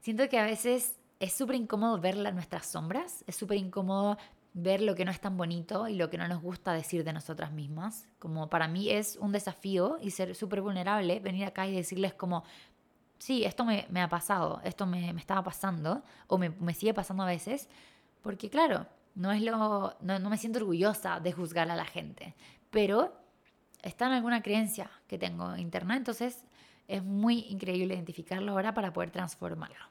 [0.00, 4.18] siento que a veces es súper incómodo ver nuestras sombras, es súper incómodo
[4.54, 7.12] ver lo que no es tan bonito y lo que no nos gusta decir de
[7.12, 8.08] nosotras mismas.
[8.18, 12.44] Como para mí es un desafío y ser súper vulnerable, venir acá y decirles como,
[13.18, 17.68] sí, esto me, ha pasado, esto me, estaba pasando o me, sigue pasando a veces,
[18.22, 22.34] porque claro, no, es lo, no, no me siento orgullosa de juzgar a la gente,
[22.70, 23.12] pero
[23.82, 26.44] está en alguna creencia que tengo interna, entonces
[26.88, 29.84] es muy increíble identificarlo ahora para poder transformarlo.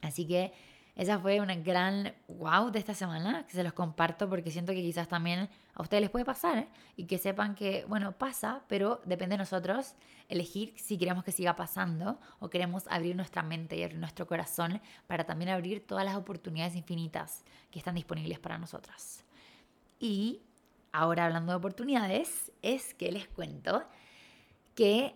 [0.00, 0.52] Así que
[0.96, 4.80] esa fue una gran wow de esta semana, que se los comparto porque siento que
[4.80, 9.34] quizás también a ustedes les puede pasar y que sepan que, bueno, pasa, pero depende
[9.34, 9.94] de nosotros
[10.28, 14.80] elegir si queremos que siga pasando o queremos abrir nuestra mente y abrir nuestro corazón
[15.06, 19.22] para también abrir todas las oportunidades infinitas que están disponibles para nosotras.
[20.00, 20.40] Y
[20.92, 23.84] ahora hablando de oportunidades, es que les cuento
[24.74, 25.14] que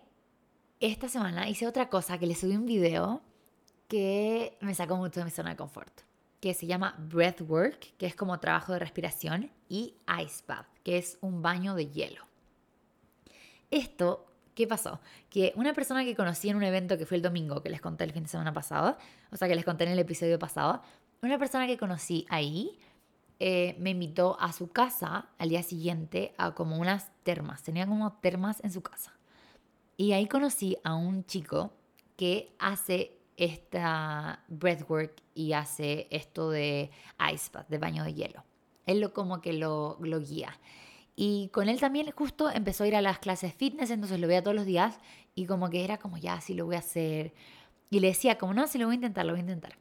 [0.79, 3.23] esta semana hice otra cosa, que les subí un video
[3.91, 5.91] que me sacó mucho de mi zona de confort,
[6.39, 11.17] que se llama Breathwork, que es como trabajo de respiración, y Ice Bath, que es
[11.19, 12.23] un baño de hielo.
[13.69, 14.25] Esto,
[14.55, 15.01] ¿qué pasó?
[15.29, 18.05] Que una persona que conocí en un evento que fue el domingo, que les conté
[18.05, 18.97] el fin de semana pasado,
[19.29, 20.81] o sea, que les conté en el episodio pasado,
[21.21, 22.79] una persona que conocí ahí
[23.39, 28.13] eh, me invitó a su casa al día siguiente a como unas termas, tenía como
[28.13, 29.11] termas en su casa.
[29.97, 31.73] Y ahí conocí a un chico
[32.15, 36.91] que hace esta breathwork y hace esto de
[37.33, 38.43] ice bath, de baño de hielo.
[38.85, 40.59] Él lo como que lo, lo guía.
[41.15, 44.43] Y con él también justo empezó a ir a las clases fitness, entonces lo veía
[44.43, 44.99] todos los días
[45.35, 47.33] y como que era como ya, sí lo voy a hacer.
[47.89, 49.77] Y le decía como no, sí lo voy a intentar, lo voy a intentar.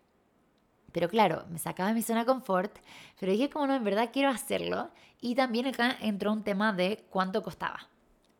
[0.92, 2.78] Pero claro, me sacaba de mi zona confort,
[3.18, 4.90] pero dije como no, en verdad quiero hacerlo.
[5.20, 7.88] Y también acá entró un tema de cuánto costaba.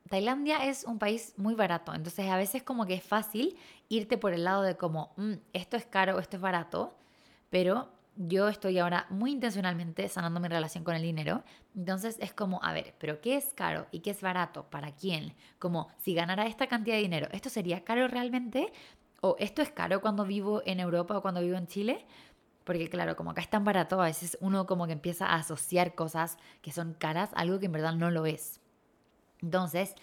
[0.09, 3.57] Tailandia es un país muy barato, entonces a veces como que es fácil
[3.89, 6.97] irte por el lado de como, mm, esto es caro, esto es barato,
[7.51, 11.43] pero yo estoy ahora muy intencionalmente sanando mi relación con el dinero.
[11.75, 14.65] Entonces es como, a ver, pero ¿qué es caro y qué es barato?
[14.65, 15.35] ¿Para quién?
[15.59, 18.73] Como, si ganara esta cantidad de dinero, ¿esto sería caro realmente?
[19.23, 22.07] ¿O esto es caro cuando vivo en Europa o cuando vivo en Chile?
[22.65, 25.95] Porque claro, como acá es tan barato, a veces uno como que empieza a asociar
[25.95, 28.60] cosas que son caras algo que en verdad no lo es.
[29.43, 29.95] Entonces,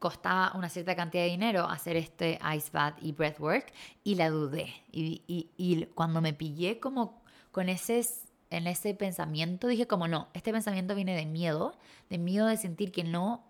[0.00, 4.72] costaba una cierta cantidad de dinero hacer este ice bath y breathwork y la dudé.
[4.90, 8.04] Y, cuando me pillé como con ese,
[8.48, 11.76] en ese pensamiento, dije como no, este pensamiento viene de miedo,
[12.08, 13.44] de miedo de sentir que no,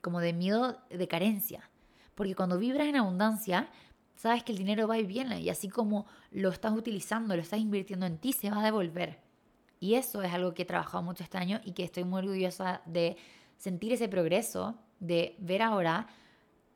[0.00, 1.68] como de miedo de carencia.
[2.14, 3.68] Porque cuando vibras en abundancia,
[4.14, 7.58] sabes que el dinero va y viene y así como lo estás utilizando, lo estás
[7.58, 9.18] invirtiendo en ti, se va a devolver.
[9.80, 12.82] Y eso es algo que he trabajado mucho este año y que estoy muy orgullosa
[12.86, 13.16] de
[13.62, 16.08] sentir ese progreso, de ver ahora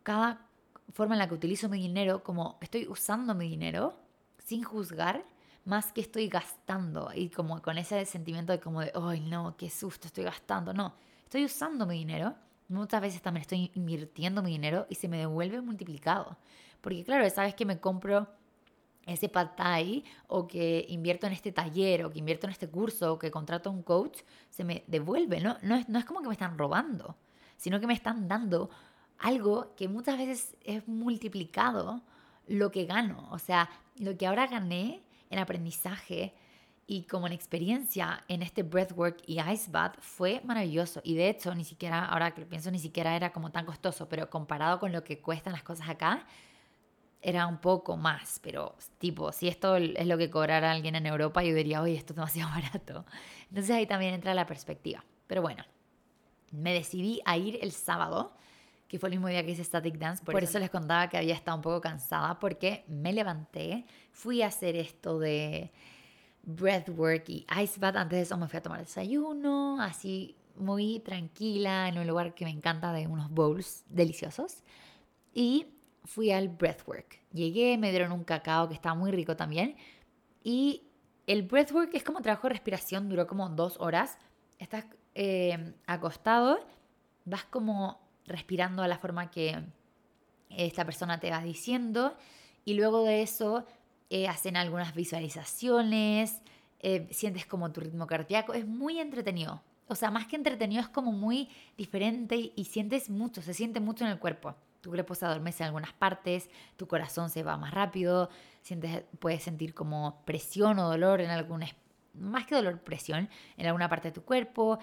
[0.04, 0.46] cada
[0.92, 3.98] forma en la que utilizo mi dinero como estoy usando mi dinero
[4.38, 5.24] sin juzgar
[5.64, 9.68] más que estoy gastando y como con ese sentimiento de como de, ay no, qué
[9.68, 10.72] susto, estoy gastando.
[10.72, 10.94] No,
[11.24, 12.36] estoy usando mi dinero.
[12.68, 16.36] Muchas veces también estoy invirtiendo mi dinero y se me devuelve multiplicado.
[16.80, 18.28] Porque claro, sabes que me compro
[19.06, 19.50] ese pad
[20.26, 23.70] o que invierto en este taller o que invierto en este curso o que contrato
[23.70, 25.56] a un coach, se me devuelve, ¿no?
[25.62, 27.16] No es, no es como que me están robando,
[27.56, 28.70] sino que me están dando
[29.18, 32.02] algo que muchas veces es multiplicado
[32.46, 33.28] lo que gano.
[33.30, 36.34] O sea, lo que ahora gané en aprendizaje
[36.88, 41.00] Y como en experiencia en este breathwork y ice bath fue maravilloso.
[41.04, 44.08] Y de hecho, ni siquiera, ahora que lo pienso, ni siquiera era como tan costoso,
[44.08, 46.26] pero comparado con lo que cuestan las cosas acá,
[47.20, 48.40] era un poco más.
[48.42, 52.12] Pero tipo, si esto es lo que cobrara alguien en Europa, yo diría, oye, esto
[52.12, 53.04] es demasiado barato.
[53.48, 55.04] Entonces ahí también entra la perspectiva.
[55.26, 55.64] Pero bueno,
[56.52, 58.36] me decidí a ir el sábado
[58.88, 60.24] que fue el mismo día que hice Static Dance.
[60.24, 60.58] Por, eso.
[60.58, 65.18] les contaba que había estado un poco cansada porque me levanté, fui a hacer esto
[65.18, 65.72] de
[66.44, 67.96] breathwork y ice bath.
[67.96, 72.44] Antes de eso me fui a tomar desayuno, así muy tranquila, en un lugar que
[72.44, 74.62] me encanta de unos bowls deliciosos.
[75.34, 75.66] Y
[76.06, 77.20] fui al breathwork.
[77.32, 79.76] Llegué, me dieron un cacao que estaba muy rico también.
[80.42, 80.82] Y
[81.26, 84.18] el breathwork es como trabajo de respiración, duró como dos horas.
[84.58, 86.58] Estás eh, acostado,
[87.24, 89.62] vas como respirando a la forma que
[90.50, 92.16] esta persona te va diciendo
[92.64, 93.64] y luego de eso
[94.10, 96.40] eh, hacen algunas visualizaciones,
[96.80, 99.62] eh, sientes como tu ritmo cardíaco, es muy entretenido.
[99.88, 104.04] O sea, más que entretenido es como muy diferente y, sientes mucho, se siente mucho
[104.04, 104.54] en el cuerpo.
[104.80, 108.28] Tu cuerpo se adormece en algunas partes, tu corazón se va más rápido,
[108.62, 111.66] sientes, puedes sentir como presión o dolor en alguna,
[112.14, 114.78] más que dolor, presión en alguna parte de tu cuerpo,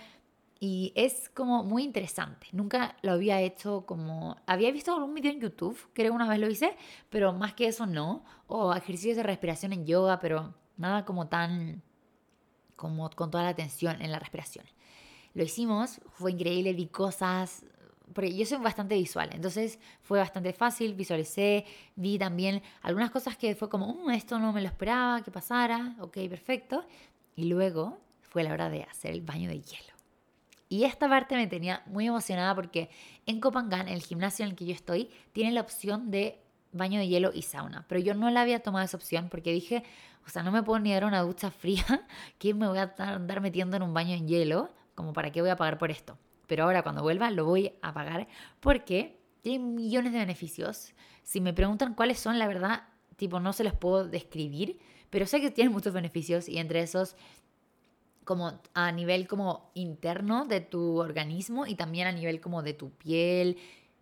[0.65, 2.47] y es como muy interesante.
[2.53, 4.38] Nunca lo había hecho como...
[4.45, 6.77] Había visto algún video en YouTube, creo una vez lo hice,
[7.10, 8.23] pero más que eso no.
[8.47, 11.84] O ejercicios de respiración en yoga, pero nada como tan...
[12.77, 14.65] como con toda la atención en la respiración.
[15.34, 17.65] Lo hicimos, fue increíble, vi cosas,
[18.13, 23.55] porque yo soy bastante visual, entonces fue bastante fácil, visualicé, vi también algunas cosas que
[23.55, 26.85] fue como, mm, esto no me lo esperaba que pasara, ok, perfecto.
[27.35, 29.93] Y luego fue la hora de hacer el baño de hielo.
[30.69, 32.89] Y esta parte me tenía muy emocionada porque
[33.25, 36.39] en Copangan, el gimnasio en el que yo estoy, tiene la opción de
[36.71, 37.85] baño de hielo y sauna.
[37.87, 39.83] Pero yo no la había tomado esa opción porque dije,
[40.25, 41.85] o sea, no me puedo ni dar una ducha fría,
[42.39, 45.51] que me voy a andar metiendo en un baño en hielo, como para qué voy
[45.51, 46.17] a pagar por esto.
[46.53, 48.27] Pero ahora cuando vuelva lo voy a pagar
[48.59, 50.93] porque tiene millones de beneficios.
[51.23, 52.83] Si me preguntan cuáles son, la verdad,
[53.15, 54.77] tipo, no se los puedo describir,
[55.09, 57.15] pero sé que tienen muchos beneficios y entre esos
[58.23, 62.91] como a nivel como interno de tu organismo y también a nivel como de tu
[62.91, 63.57] piel.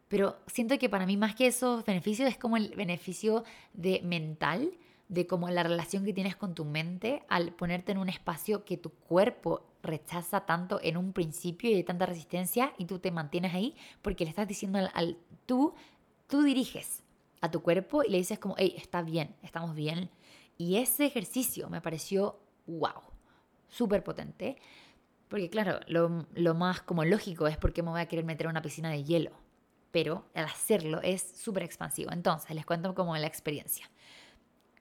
[0.09, 4.73] Pero siento que para mí más que esos beneficios es como el beneficio de mental,
[5.07, 8.75] de como la relación que tienes con tu mente al ponerte en un espacio que
[8.75, 13.53] tu cuerpo rechaza tanto en un principio y hay tanta resistencia y tú te mantienes
[13.53, 15.73] ahí porque le estás diciendo al, tú,
[16.27, 17.03] tú diriges
[17.41, 20.09] a tu cuerpo y le dices como, hey, está bien, estamos bien.
[20.57, 23.11] Y ese ejercicio me pareció wow
[23.71, 24.57] súper potente.
[25.27, 28.61] Porque claro, lo, más como lógico es porque me voy a querer meter en una
[28.61, 29.31] piscina de hielo.
[29.91, 32.11] Pero al hacerlo es súper expansivo.
[32.11, 33.89] Entonces, les cuento como la experiencia.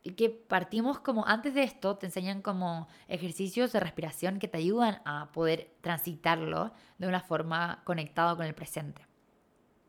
[0.03, 5.03] Que partimos como, antes de esto, te enseñan como ejercicios de respiración que te ayudan
[5.05, 9.07] a poder transitarlo de una forma conectada con el presente.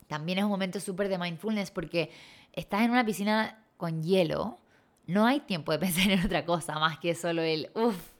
[0.07, 2.11] También es un momento súper de mindfulness porque
[2.51, 4.59] estás en una piscina con hielo,
[5.07, 8.11] no hay tiempo de pensar en otra cosa más que solo el, uff,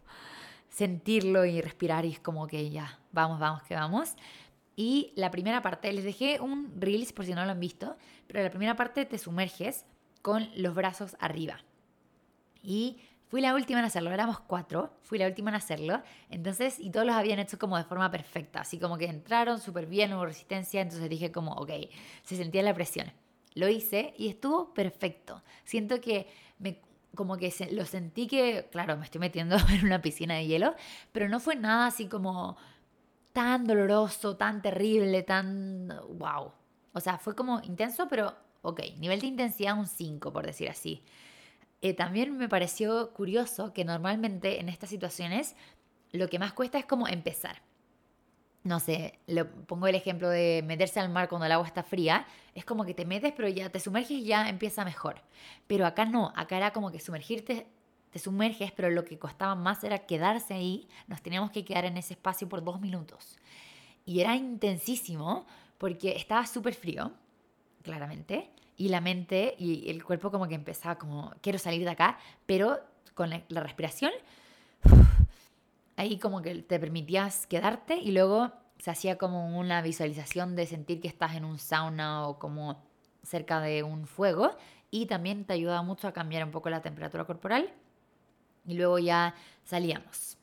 [0.69, 4.15] sentirlo y respirar y es como que ya, vamos, vamos, que vamos.
[4.75, 8.41] Y la primera parte, les dejé un reels por si no lo han visto, pero
[8.41, 9.85] la primera parte te sumerges
[10.21, 11.59] con los brazos arriba.
[12.61, 12.97] Y
[13.27, 17.05] fui la última en hacerlo, éramos cuatro, fui la última en hacerlo, entonces, y todos
[17.07, 20.81] los habían hecho como de forma perfecta, así como que entraron súper bien, hubo resistencia,
[20.81, 21.71] entonces dije como, ok,
[22.23, 23.11] se sentía la presión.
[23.53, 25.43] Lo hice y estuvo perfecto.
[25.65, 26.27] Siento que
[26.59, 26.79] me
[27.15, 30.75] como que lo sentí que, claro, me estoy metiendo en una piscina de hielo,
[31.11, 32.57] pero no fue nada así como
[33.33, 36.51] tan doloroso, tan terrible, tan wow.
[36.93, 41.03] O sea, fue como intenso, pero ok, nivel de intensidad un 5, por decir así.
[41.81, 45.55] Eh, también me pareció curioso que normalmente en estas situaciones
[46.11, 47.61] lo que más cuesta es como empezar
[48.63, 52.27] no sé, le pongo el ejemplo de meterse al mar cuando el agua está fría,
[52.53, 55.21] es como que te metes, pero ya te sumerges y ya empieza mejor.
[55.67, 57.65] Pero acá no, acá era como que sumergirte,
[58.11, 61.97] te sumerges, pero lo que costaba más era quedarse ahí, nos teníamos que quedar en
[61.97, 63.39] ese espacio por dos minutos.
[64.05, 67.11] Y era intensísimo porque estaba súper frío,
[67.81, 72.17] claramente, y la mente y el cuerpo como que empezaba como, quiero salir de acá,
[72.47, 72.79] pero
[73.13, 74.11] con la, respiración
[75.97, 80.99] ahí como que te permitías quedarte y luego se hacía como una visualización de sentir
[80.99, 82.83] que estás en un sauna o como
[83.21, 84.49] cerca de un fuego
[84.89, 87.71] y también te ayudaba mucho a cambiar un poco la temperatura corporal
[88.65, 90.39] y luego ya salíamos.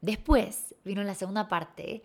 [0.00, 2.02] Después vino la segunda parte,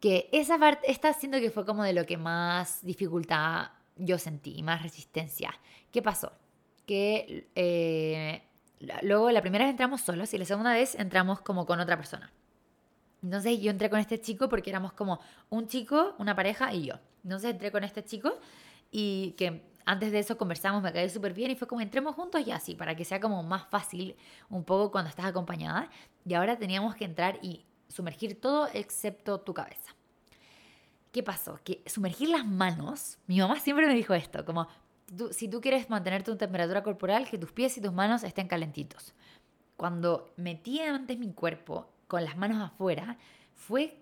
[0.00, 4.62] que esa parte está haciendo que fue como de lo que más dificultad yo sentí,
[4.62, 5.52] más resistencia.
[5.92, 6.32] ¿Qué pasó?
[6.86, 8.42] Que eh,
[9.02, 12.32] luego la primera vez entramos solos y la segunda vez entramos como con otra persona.
[13.22, 15.20] Entonces yo entré con este chico porque éramos como
[15.50, 16.94] un chico, una pareja y yo.
[17.24, 18.38] Entonces entré con este chico
[18.90, 22.46] y que antes de eso conversamos, me caí súper bien y fue como entremos juntos
[22.46, 24.16] y así, para que sea como más fácil
[24.50, 25.90] un poco cuando estás acompañada.
[26.24, 29.97] Y ahora teníamos que entrar y sumergir todo excepto tu cabeza.
[31.18, 31.58] ¿Qué pasó?
[31.64, 34.68] Que sumergir las manos, mi mamá siempre me dijo esto, como
[35.32, 39.14] si tú quieres mantener tu temperatura corporal, que tus pies y tus manos estén calentitos.
[39.76, 43.18] Cuando metí antes mi cuerpo con las manos afuera,
[43.56, 44.00] fue,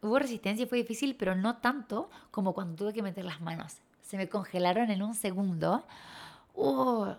[0.00, 3.78] hubo resistencia y fue difícil, pero no tanto como cuando tuve que meter las manos.
[4.02, 5.84] Se me congelaron en un segundo.
[6.54, 7.16] Oh,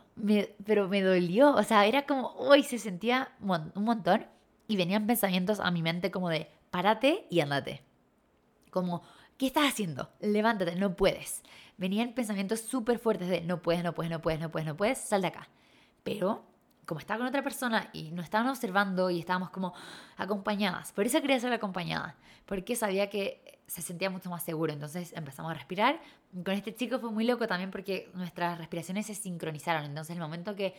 [0.65, 4.27] pero me dolió, o sea, era como, uy, se sentía un montón
[4.69, 7.81] y venían pensamientos a mi mente como de, párate y andate.
[8.71, 9.03] Como,
[9.37, 10.09] ¿qué estás haciendo?
[10.19, 11.43] Levántate, no puedes.
[11.77, 14.97] Venían pensamientos súper fuertes de, no puedes, no puedes, no puedes, no puedes, no puedes,
[14.97, 15.47] sal de acá.
[16.03, 16.45] Pero
[16.85, 19.73] como estaba con otra persona y nos estaban observando y estábamos como
[20.17, 22.15] acompañadas, por eso quería ser acompañada,
[22.45, 24.71] porque sabía que se sentía mucho más seguro.
[24.71, 25.99] Entonces empezamos a respirar.
[26.43, 29.85] Con este chico fue muy loco también porque nuestras respiraciones se sincronizaron.
[29.85, 30.75] Entonces el momento que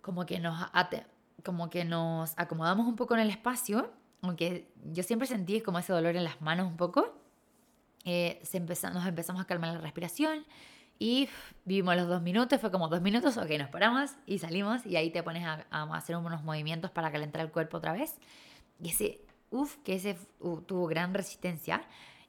[0.00, 0.56] como que nos
[1.44, 3.90] como que nos acomodamos un poco en el espacio,
[4.22, 7.14] aunque yo siempre sentí como ese dolor en las manos un poco,
[8.10, 10.46] eh, se nos empezamos a calmar la respiración
[10.98, 11.28] y
[11.66, 15.10] vivimos los dos minutos, fue como dos minutos, ok, nos paramos y salimos y ahí
[15.10, 18.16] te pones a, hacer unos movimientos para calentar el cuerpo otra vez.
[18.82, 20.16] Y ese, uff, que ese
[20.66, 21.82] tuvo gran resistencia.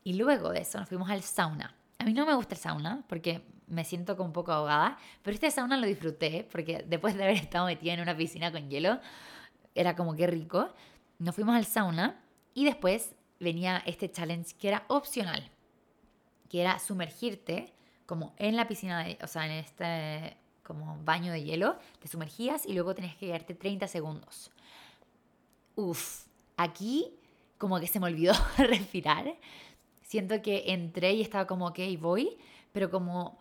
[0.03, 1.73] Y luego de eso nos fuimos al sauna.
[1.97, 5.33] A mí no me gusta el sauna porque me siento como un poco ahogada, pero
[5.33, 8.99] este sauna lo disfruté porque después de haber estado metida en una piscina con hielo,
[9.75, 10.73] era como que rico.
[11.19, 12.19] Nos fuimos al sauna
[12.53, 15.49] y después venía este challenge que era opcional,
[16.49, 17.73] que era sumergirte
[18.05, 22.65] como en la piscina, de, o sea, en este como baño de hielo, te sumergías
[22.65, 24.51] y luego tenías que quedarte 30 segundos.
[25.75, 26.25] Uf,
[26.57, 27.11] aquí
[27.57, 29.35] como que se me olvidó respirar.
[30.03, 32.37] Siento que entré y estaba como, ok, voy,
[32.71, 33.39] pero como,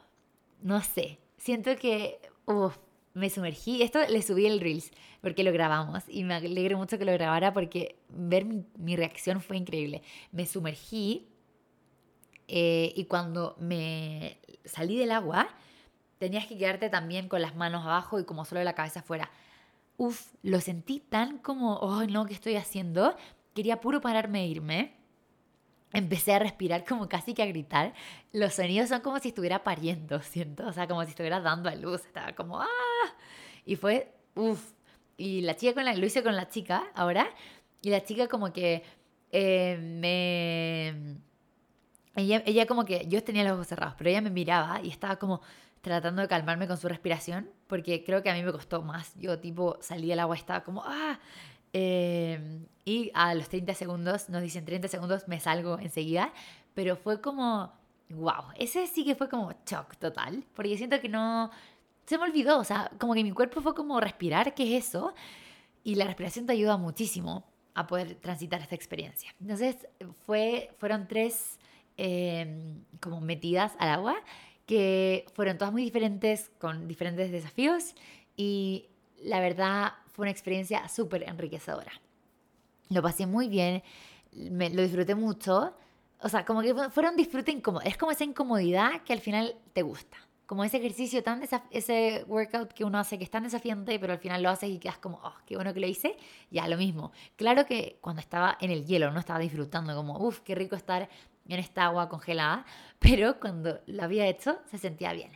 [0.63, 2.79] no sé, siento que, uf,
[3.13, 3.83] me sumergí.
[3.83, 4.91] Esto le subí el Reels
[5.21, 9.41] porque lo grabamos y me alegro mucho que lo grabara porque ver mi, mi reacción
[9.41, 10.03] fue increíble.
[10.33, 11.29] Me sumergí
[12.49, 15.49] eh, y cuando me salí del agua,
[16.19, 19.31] tenías que quedarte también con las manos abajo y como solo la cabeza afuera.
[19.99, 23.17] Uf, lo sentí tan como, oh no, ¿qué estoy haciendo?
[23.55, 24.95] Quería puro pararme e irme.
[25.93, 27.95] Empecé a respirar como casi que a gritar.
[28.33, 30.67] Los sonidos son como si estuviera pariendo, siento.
[30.67, 32.07] O sea, como si estuviera dando a luz.
[32.07, 32.67] Estaba como, ¡ah!
[33.65, 34.73] Y fue, uff.
[35.17, 37.29] Y la chica con la, lo hice con la chica ahora.
[37.83, 38.85] Y la chica como que
[39.33, 41.19] eh, me
[42.19, 45.41] ella, como que yo tenía los ojos cerrados, pero ella me miraba y estaba como
[45.81, 49.15] tratando de calmarme con su respiración, porque creo que a mí me costó más.
[49.17, 51.19] Yo tipo salí del agua y estaba como, ah,
[51.73, 56.33] em, y a los 30 segundos, nos dicen 30 segundos, me salgo enseguida,
[56.75, 57.73] pero fue como,
[58.11, 61.51] wow, ese sí que fue como shock total, porque siento que no,
[62.07, 65.15] se me olvidó, o sea, como que mi cuerpo fue como respirar, ¿qué es eso?
[65.85, 67.45] Y la respiración te ayuda muchísimo
[67.75, 69.33] a poder transitar esta experiencia.
[69.41, 69.87] Entonces,
[70.27, 71.59] fue, fueron tres
[72.01, 74.15] Em, como metidas al agua,
[74.67, 77.97] que fueron todas muy diferentes, con diferentes desafíos
[78.37, 78.87] y
[79.21, 81.91] la verdad fue una experiencia súper enriquecedora.
[82.89, 83.83] Lo pasé muy bien,
[84.33, 85.75] me, lo disfruté mucho,
[86.21, 89.83] o sea, como que fueron disfrute incómodo, es como esa incomodidad que al final te
[89.83, 90.19] gusta
[90.49, 94.19] como ese ejercicio tan ese workout que uno hace que es tan desafiante, pero al
[94.19, 96.17] final lo haces y quedas como, oh, qué bueno que lo hice,
[96.51, 97.13] ya lo mismo.
[97.37, 101.11] Claro que cuando estaba en el hielo no estaba disfrutando como, uff, qué rico estar
[101.55, 102.65] en esta agua congelada,
[102.99, 105.33] pero cuando lo había hecho se sentía bien.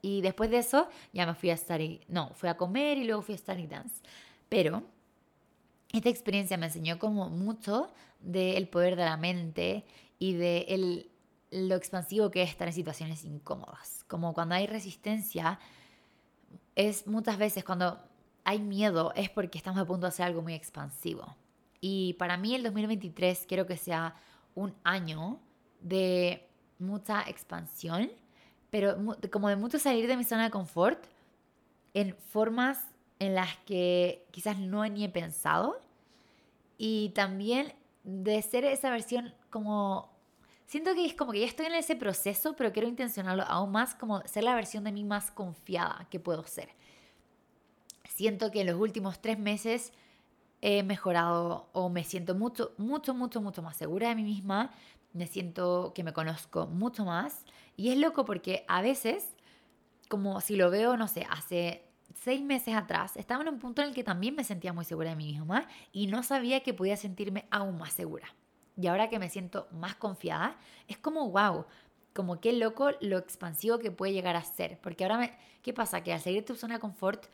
[0.00, 3.22] Y después de eso ya me fui a study, no, fui a comer y luego
[3.22, 4.02] fui a study dance.
[4.48, 4.82] Pero
[5.92, 9.84] esta experiencia me enseñó como mucho del poder de la mente
[10.18, 11.10] y de el,
[11.50, 14.04] lo expansivo que es estar en situaciones incómodas.
[14.08, 15.60] Como cuando hay resistencia,
[16.74, 18.00] es muchas veces cuando
[18.44, 21.36] hay miedo es porque estamos a punto de hacer algo muy expansivo.
[21.80, 24.14] Y para mí el 2023 quiero que sea
[24.54, 25.40] un año
[25.80, 26.48] de
[26.78, 28.10] mucha expansión,
[28.70, 28.96] pero
[29.30, 31.04] como de mucho salir de mi zona de confort
[31.94, 32.86] en formas
[33.18, 35.78] en las que quizás no ni he pensado
[36.78, 37.72] y también
[38.02, 40.10] de ser esa versión como
[40.66, 43.94] siento que es como que ya estoy en ese proceso, pero quiero intencionarlo aún más
[43.94, 46.70] como ser la versión de mí más confiada que puedo ser.
[48.08, 49.92] Siento que en los últimos tres meses
[50.62, 54.70] he mejorado o me siento mucho, mucho, mucho, mucho más segura de mí misma,
[55.12, 57.44] me siento que me conozco mucho más
[57.76, 59.34] y es loco porque a veces,
[60.08, 61.84] como si lo veo, no sé, hace
[62.14, 65.10] seis meses atrás estaba en un punto en el que también me sentía muy segura
[65.10, 68.34] de mí misma y no sabía que podía sentirme aún más segura.
[68.80, 70.56] Y ahora que me siento más confiada,
[70.88, 71.66] es como, wow,
[72.14, 74.78] como qué loco lo expansivo que puede llegar a ser.
[74.80, 75.32] Porque ahora, me,
[75.62, 76.02] ¿qué pasa?
[76.02, 77.26] Que al seguir tu zona de confort,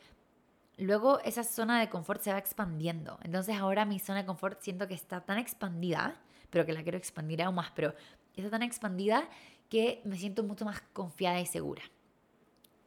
[0.79, 3.19] luego esa zona de confort se va expandiendo.
[3.23, 6.15] Entonces ahora mi zona de confort siento que está tan expandida,
[6.49, 7.93] pero que la quiero expandir aún más, pero
[8.35, 9.27] está tan expandida
[9.69, 11.83] que me siento mucho más confiada y segura.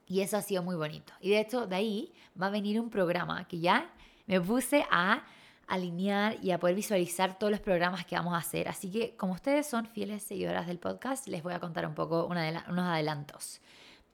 [0.07, 1.13] Y eso ha sido muy bonito.
[1.21, 3.91] Y de hecho, de ahí va a venir un programa que ya
[4.27, 5.23] me puse a
[5.67, 8.69] alinear y a poder visualizar todos los programas que vamos a hacer.
[8.69, 12.27] Así que como ustedes son fieles seguidoras del podcast, les voy a contar un poco
[12.27, 13.61] unos adelantos.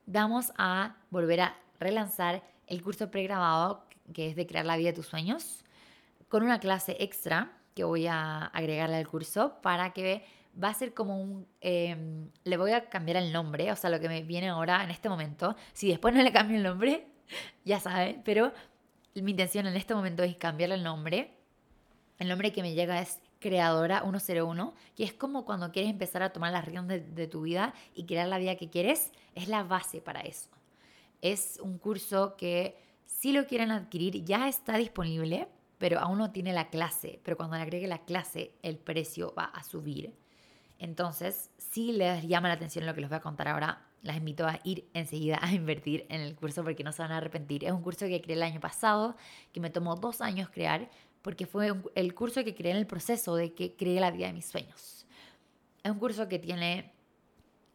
[0.07, 4.97] Vamos a volver a relanzar el curso pregrabado que es de crear la vida de
[4.97, 5.65] tus sueños
[6.29, 10.25] con una clase extra que voy a agregarle al curso para que
[10.63, 11.47] va a ser como un...
[11.61, 14.91] Em, le voy a cambiar el nombre, o sea, lo que me viene ahora en
[14.91, 15.57] este momento.
[15.73, 17.07] Si después no le cambio el nombre,
[17.65, 18.53] ya saben, pero
[19.15, 21.35] mi intención en este momento es cambiarle el nombre.
[22.19, 26.33] El nombre que me llega es Creadora 101, que es como cuando quieres empezar a
[26.33, 29.63] tomar las riendas de, de tu vida y crear la vida que quieres, es la
[29.63, 30.49] base para eso.
[31.23, 35.49] Es un curso que si lo quieren adquirir ya está disponible,
[35.79, 39.45] pero aún no tiene la clase, pero cuando le agregue la clase el precio va
[39.45, 40.15] a subir.
[40.79, 44.47] Entonces, si les llama la atención lo que les voy a contar ahora, las invito
[44.47, 47.65] a ir enseguida a invertir en el curso porque no se van a arrepentir.
[47.65, 49.17] Es un curso que creé el año pasado,
[49.53, 50.91] que me tomó dos años crear,
[51.23, 54.33] porque fue el curso que creé en el proceso de que creé la vida de
[54.33, 55.07] mis sueños.
[55.83, 56.93] Es un curso que tiene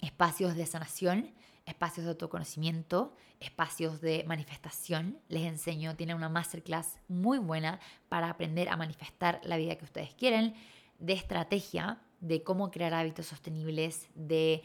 [0.02, 1.32] espacios de sanación,
[1.66, 5.20] espacios de autoconocimiento, espacios de manifestación.
[5.30, 10.14] Les enseño, tiene una masterclass muy buena para aprender a manifestar la vida que ustedes
[10.14, 10.56] quieren,
[11.00, 14.64] de estrategia de cómo crear hábitos sostenibles, de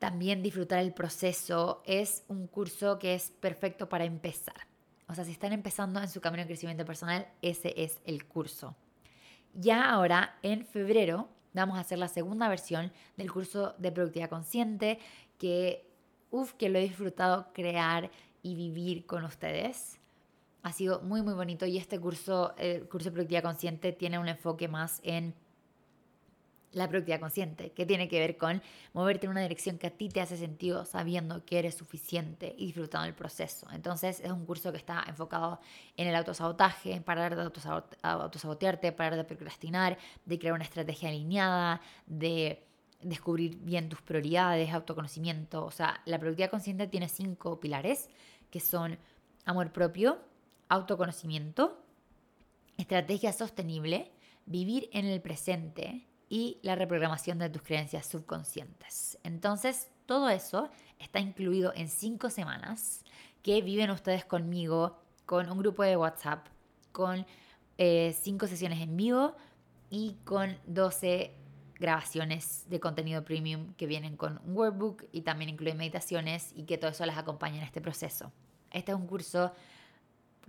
[0.00, 1.82] también disfrutar el proceso.
[1.86, 4.66] Es un curso que es perfecto para empezar.
[5.06, 8.74] O sea, si están empezando en su camino de crecimiento personal, ese es el curso.
[9.52, 14.98] Ya ahora, en febrero, vamos a hacer la segunda versión del curso de productividad consciente,
[15.38, 15.93] que,
[16.34, 18.10] uff, que lo he disfrutado crear
[18.42, 20.00] y vivir con ustedes.
[20.62, 24.28] Ha sido muy, muy bonito y este curso, el curso de productividad consciente, tiene un
[24.28, 25.34] enfoque más en
[26.72, 28.60] la productividad consciente, que tiene que ver con
[28.94, 32.66] moverte en una dirección que a ti te hace sentido sabiendo que eres suficiente y
[32.66, 33.68] disfrutando el proceso.
[33.72, 35.60] Entonces es un curso que está enfocado
[35.96, 37.42] en el autosabotaje, parar de
[38.02, 42.66] autosabotearte, parar de procrastinar, de crear una estrategia alineada, de
[43.04, 45.64] descubrir bien tus prioridades, autoconocimiento.
[45.64, 48.08] O sea, la productividad consciente tiene cinco pilares
[48.50, 48.98] que son
[49.44, 50.18] amor propio,
[50.68, 51.80] autoconocimiento,
[52.76, 54.10] estrategia sostenible,
[54.46, 59.18] vivir en el presente, y la reprogramación de tus creencias subconscientes.
[59.22, 63.04] Entonces, todo eso está incluido en cinco semanas
[63.42, 66.46] que viven ustedes conmigo, con un grupo de WhatsApp,
[66.90, 67.26] con
[67.78, 69.36] eh, cinco sesiones en vivo
[69.90, 71.34] y con 12
[71.78, 76.78] grabaciones de contenido premium que vienen con un workbook y también incluyen meditaciones y que
[76.78, 78.32] todo eso les acompaña en este proceso.
[78.70, 79.52] Este es un curso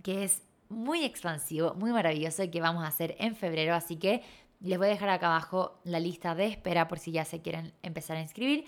[0.02, 4.22] que es muy expansivo, muy maravilloso y que vamos a hacer en febrero, así que
[4.60, 7.72] les voy a dejar acá abajo la lista de espera por si ya se quieren
[7.82, 8.64] empezar a inscribir,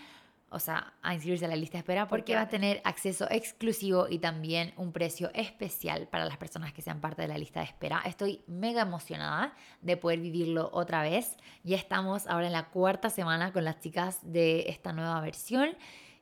[0.51, 4.07] o sea, a inscribirse a la lista de espera, porque va a tener acceso exclusivo
[4.09, 7.67] y también un precio especial para las personas que sean parte de la lista de
[7.67, 8.03] espera.
[8.05, 11.37] Estoy mega emocionada de poder vivirlo otra vez.
[11.65, 15.77] Ya estamos ahora en la cuarta semana con las chicas de esta nueva versión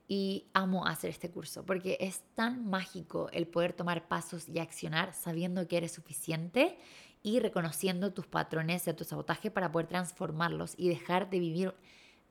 [0.09, 5.12] y amo hacer este curso porque es tan mágico el poder tomar pasos y accionar
[5.12, 6.79] sabiendo que eres suficiente
[7.22, 11.74] y reconociendo tus patrones de autosabotaje para poder transformarlos y dejar de vivir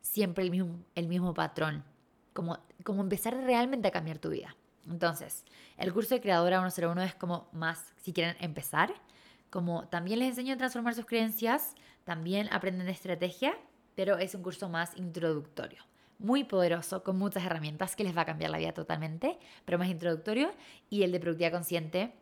[0.05, 1.83] siempre el mismo, el mismo patrón,
[2.31, 4.55] como, como empezar realmente a cambiar tu vida.
[4.87, 5.43] Entonces,
[5.77, 8.93] el curso de Creadora 101 es como más, si quieren empezar,
[9.49, 13.57] como también les enseño a transformar sus creencias, también aprenden de estrategia,
[13.95, 15.81] pero es un curso más introductorio.
[16.19, 19.89] Muy poderoso, con muchas herramientas que les va a cambiar la vida totalmente, pero más
[19.89, 20.51] introductorio.
[20.89, 22.13] Y el de productividad consciente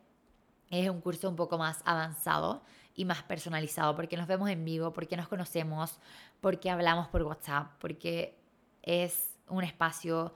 [0.72, 2.64] es un curso un poco más avanzado
[2.96, 6.00] y más personalizado, porque nos vemos en vivo, porque nos conocemos,
[6.42, 8.38] porque hablamos por WhatsApp, porque
[8.82, 10.34] es un espacio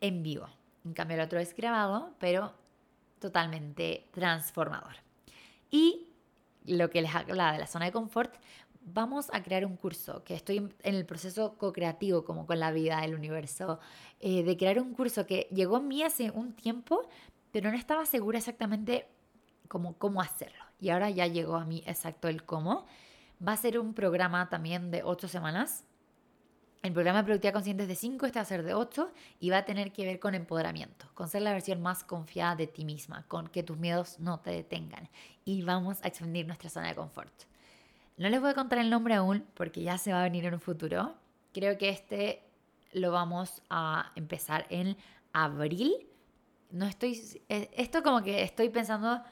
[0.00, 0.48] en vivo.
[0.84, 2.52] En cambio, el otro es grabado, pero
[3.18, 4.96] totalmente transformador.
[5.70, 6.08] Y
[6.66, 8.34] lo que les habla de la zona de confort,
[8.84, 13.00] vamos a crear un curso, que estoy en el proceso co-creativo, como con la vida,
[13.00, 13.80] del universo,
[14.20, 17.08] eh, de crear un curso que llegó a mí hace un tiempo,
[17.50, 19.06] pero no estaba segura exactamente
[19.68, 20.62] como cómo hacerlo.
[20.80, 22.86] Y ahora ya llegó a mí exacto el cómo.
[23.46, 25.84] Va a ser un programa también de ocho semanas
[26.82, 29.10] El programa de productividad consciente es de 5, este va a ser de 8
[29.40, 32.66] y va a tener que ver con empoderamiento, con ser la versión más confiada de
[32.66, 35.08] ti misma, con que tus miedos no te detengan
[35.46, 37.32] y vamos a expandir nuestra zona de confort.
[38.18, 40.54] No les voy a contar el nombre aún porque ya se va a venir en
[40.54, 41.14] un futuro.
[41.54, 42.42] Creo que este
[42.92, 44.96] lo vamos a empezar en
[45.32, 46.06] abril.
[46.70, 47.18] No estoy,
[47.48, 49.22] eh, esto como que estoy pensando,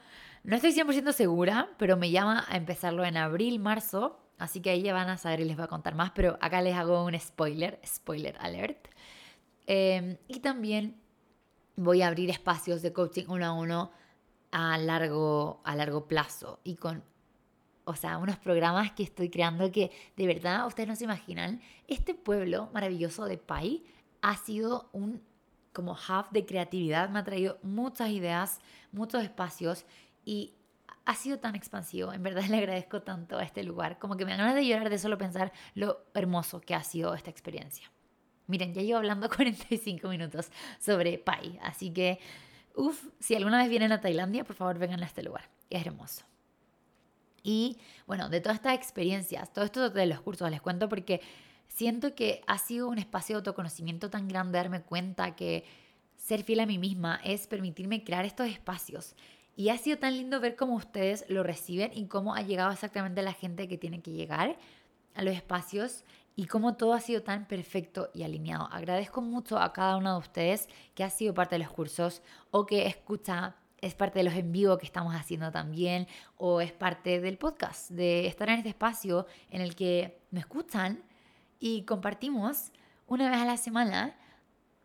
[0.43, 4.81] no estoy 100% segura, pero me llama a empezarlo en abril, marzo Así que ahí
[4.81, 7.17] ya van a saber y les voy a contar más, pero acá les hago un
[7.19, 8.87] spoiler, spoiler alert.
[9.67, 10.99] Em, y también
[11.75, 13.91] voy a abrir espacios de coaching uno a uno
[14.51, 17.03] a largo, a largo plazo y con,
[17.85, 21.61] o sea, unos programas que estoy creando que de verdad ustedes no se imaginan.
[21.87, 23.85] Este pueblo maravilloso de Pai
[24.21, 25.21] ha sido un
[25.71, 28.59] como hub de creatividad, me ha traído muchas ideas,
[28.91, 29.85] muchos espacios
[30.25, 30.53] y
[31.05, 32.13] ha sido tan expansivo.
[32.13, 33.99] En verdad le agradezco tanto a este lugar.
[33.99, 37.13] Como que me dan ganas de llorar de solo pensar lo hermoso que ha sido
[37.13, 37.91] esta experiencia.
[38.47, 41.59] Miren, ya llevo hablando 45 minutos sobre Pai.
[41.61, 42.19] Así que,
[42.75, 45.49] uff, si alguna vez vienen a Tailandia, por favor vengan a este lugar.
[45.69, 46.25] Es hermoso.
[47.43, 51.19] Y bueno, de todas estas experiencias, todo esto de los cursos les cuento porque
[51.67, 55.65] siento que ha sido un espacio de autoconocimiento tan grande darme cuenta que
[56.15, 59.13] ser fiel a mí misma es permitirme crear estos espacios
[59.55, 63.21] y ha sido tan lindo ver cómo ustedes lo reciben y cómo ha llegado exactamente
[63.21, 64.57] la gente que tiene que llegar
[65.15, 66.03] a los espacios
[66.35, 68.67] y cómo todo ha sido tan perfecto y alineado.
[68.71, 72.65] Agradezco mucho a cada uno de ustedes que ha sido parte de los cursos o
[72.65, 77.19] que escucha, es parte de los en vivo que estamos haciendo también o es parte
[77.19, 81.03] del podcast, de estar en este espacio en el que me escuchan
[81.59, 82.71] y compartimos
[83.05, 84.15] una vez a la semana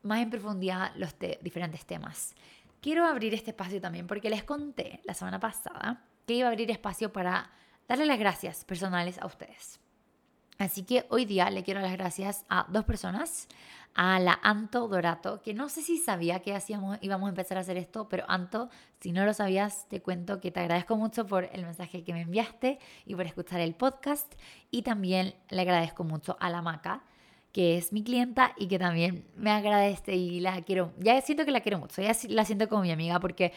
[0.02, 2.34] más en profundidad los diferentes temas
[2.80, 6.70] quiero abrir este espacio también porque les conté la semana pasada que iba a abrir
[6.70, 7.50] espacio para
[7.88, 9.80] darle las gracias personales a ustedes.
[10.58, 13.48] Así que hoy día le quiero las gracias a dos personas,
[13.94, 17.60] a la Anto Dorato, que no sé si sabía que hacíamos, íbamos a empezar a
[17.60, 18.68] hacer esto, pero Anto,
[19.00, 22.22] si no lo sabías, te cuento que te agradezco mucho por el mensaje que me
[22.22, 24.34] enviaste y por escuchar el podcast.
[24.70, 27.04] Y también le agradezco mucho a la Maca,
[27.52, 31.50] que es mi clienta y que también me agradece y la quiero, ya siento que
[31.50, 33.52] la quiero mucho, ya la siento como mi amiga porque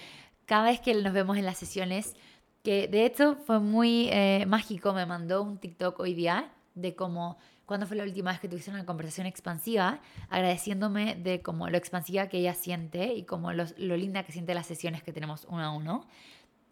[0.46, 2.16] cada vez que nos vemos en las sesiones,
[2.64, 7.38] que de hecho fue muy eh, mágico, me mandó un TikTok hoy día de cómo,
[7.66, 12.28] cuando fue la última vez que tuviste una conversación expansiva, agradeciéndome de cómo lo expansiva
[12.28, 15.64] que ella siente y como lo, lo linda que siente las sesiones que tenemos uno
[15.64, 16.08] a uno.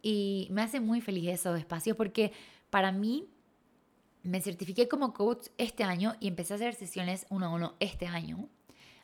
[0.01, 2.32] Y me hace muy feliz esos espacios porque
[2.70, 3.28] para mí
[4.30, 8.06] me certifiqué como coach este año y empecé a hacer sesiones uno a uno este
[8.06, 8.48] año.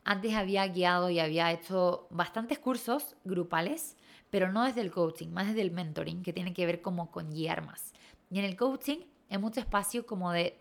[0.03, 3.97] Antes había guiado y había hecho bastantes cursos grupales,
[4.29, 7.31] pero no desde el coaching, más desde el mentoring, que tiene que ver como con
[7.31, 7.93] guiar más.
[8.29, 8.99] Y en el coaching
[9.31, 10.59] hay mucho espacio como de...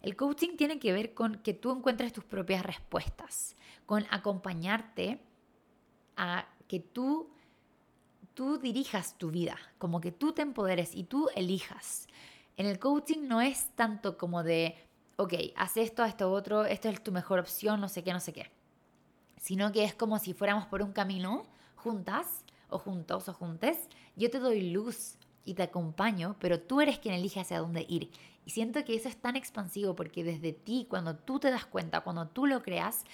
[0.00, 3.54] El coaching tiene que ver con que tú encuentres tus propias respuestas,
[3.84, 5.20] con acompañarte
[6.16, 7.28] a que tú,
[8.32, 12.06] tú dirijas tu vida, como que tú te empoderes y tú elijas.
[12.56, 14.74] En el coaching no es tanto como de,
[15.16, 18.32] ok, haz esto, esto otro, esto es tu mejor opción, no sé qué, no sé
[18.32, 18.50] qué.
[19.36, 21.44] Sino que es como si fuéramos por un camino
[21.76, 23.88] juntas o juntos o juntes.
[24.16, 28.10] Yo te doy luz y te acompaño, pero tú eres quien elige hacia dónde ir.
[28.46, 32.00] Y siento que eso es tan expansivo porque desde ti, cuando tú te das cuenta,
[32.00, 33.04] cuando tú lo creas,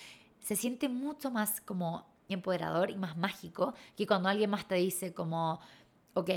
[0.40, 5.12] se siente mucho más como empoderador y más mágico que cuando alguien más te dice
[5.12, 5.60] como,
[6.14, 6.30] ok,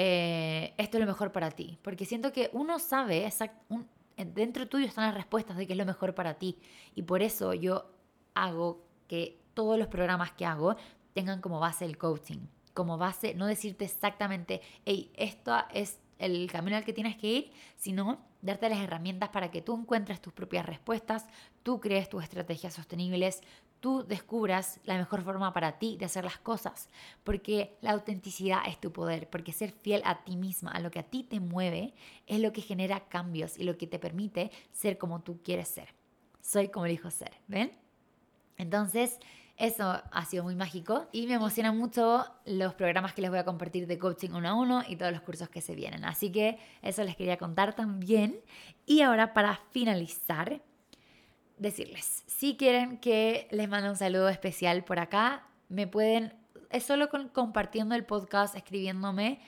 [0.00, 1.76] eh, esto es lo mejor para ti.
[1.82, 3.28] Porque siento que uno sabe,
[3.68, 6.56] un, dentro tuyo están las respuestas de qué es lo mejor para ti.
[6.94, 7.90] Y por eso yo
[8.32, 10.76] hago que todos los programas que hago
[11.14, 12.46] tengan como base el coaching.
[12.74, 17.50] Como base, no decirte exactamente, hey, esto es el camino al que tienes que ir,
[17.74, 21.26] sino darte las herramientas para que tú encuentres tus propias respuestas,
[21.64, 23.40] tú crees tus estrategias sostenibles,
[23.80, 26.88] tú descubras la mejor forma para ti de hacer las cosas,
[27.24, 30.98] porque la autenticidad es tu poder, porque ser fiel a ti misma, a lo que
[30.98, 31.94] a ti te mueve,
[32.26, 35.94] es lo que genera cambios y lo que te permite ser como tú quieres ser.
[36.40, 37.72] Soy como elijo ser, ¿ven?
[38.56, 39.18] Entonces,
[39.58, 43.44] eso ha sido muy mágico y me emocionan mucho los programas que les voy a
[43.44, 46.04] compartir de coaching uno a uno y todos los cursos que se vienen.
[46.04, 48.40] Así que eso les quería contar también.
[48.86, 50.62] Y ahora para finalizar,
[51.58, 56.34] decirles, si quieren que les mande un saludo especial por acá, me pueden,
[56.70, 59.40] es solo con, compartiendo el podcast, escribiéndome,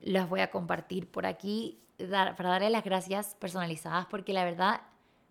[0.00, 4.80] los voy a compartir por aquí para darle las gracias personalizadas, porque la verdad,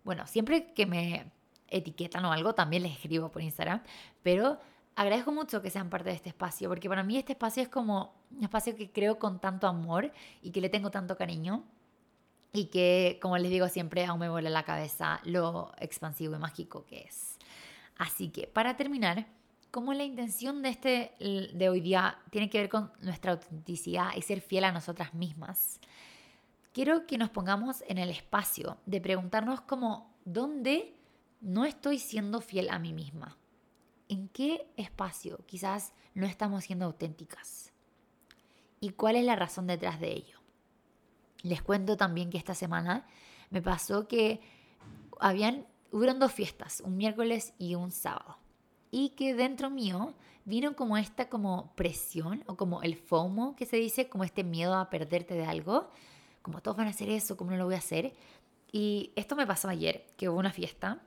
[0.04, 1.30] bueno, siempre que me
[1.68, 3.82] etiquetan o algo, también les escribo por Instagram,
[4.22, 4.58] pero
[4.94, 8.14] agradezco mucho que sean parte de este espacio, porque para mí este espacio es como
[8.30, 10.12] un espacio que creo con tanto amor
[10.42, 11.64] y que le tengo tanto cariño
[12.52, 16.84] y que, como les digo siempre, aún me vuela la cabeza lo expansivo y mágico
[16.86, 17.38] que es.
[17.96, 19.26] Así que, para terminar,
[19.70, 21.12] como la intención de este
[21.54, 25.80] de hoy día tiene que ver con nuestra autenticidad y ser fiel a nosotras mismas,
[26.72, 30.94] quiero que nos pongamos en el espacio de preguntarnos como dónde
[31.40, 33.36] no estoy siendo fiel a mí misma.
[34.08, 37.72] ¿En qué espacio quizás no estamos siendo auténticas?
[38.80, 40.39] ¿Y cuál es la razón detrás de ello?
[41.42, 43.06] Les cuento también que esta semana
[43.50, 44.40] me pasó que
[45.18, 48.38] habían, hubieron dos fiestas, un miércoles y un sábado.
[48.90, 50.14] Y que dentro mío
[50.44, 54.74] vino como esta como presión o como el FOMO que se dice, como este miedo
[54.74, 55.90] a perderte de algo,
[56.42, 58.12] como todos van a hacer eso, ¿cómo no lo voy a hacer?
[58.72, 61.02] Y esto me pasó ayer, que hubo una fiesta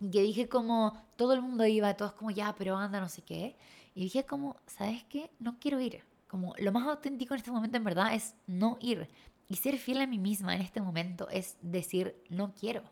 [0.00, 3.22] y que dije como todo el mundo iba, todos como ya, pero anda, no sé
[3.22, 3.56] qué.
[3.94, 5.30] Y dije como, ¿sabes qué?
[5.38, 6.02] No quiero ir.
[6.26, 9.08] Como lo más auténtico en este momento en verdad es no ir.
[9.52, 12.84] Y ser fiel a mí misma en este momento es decir, no quiero.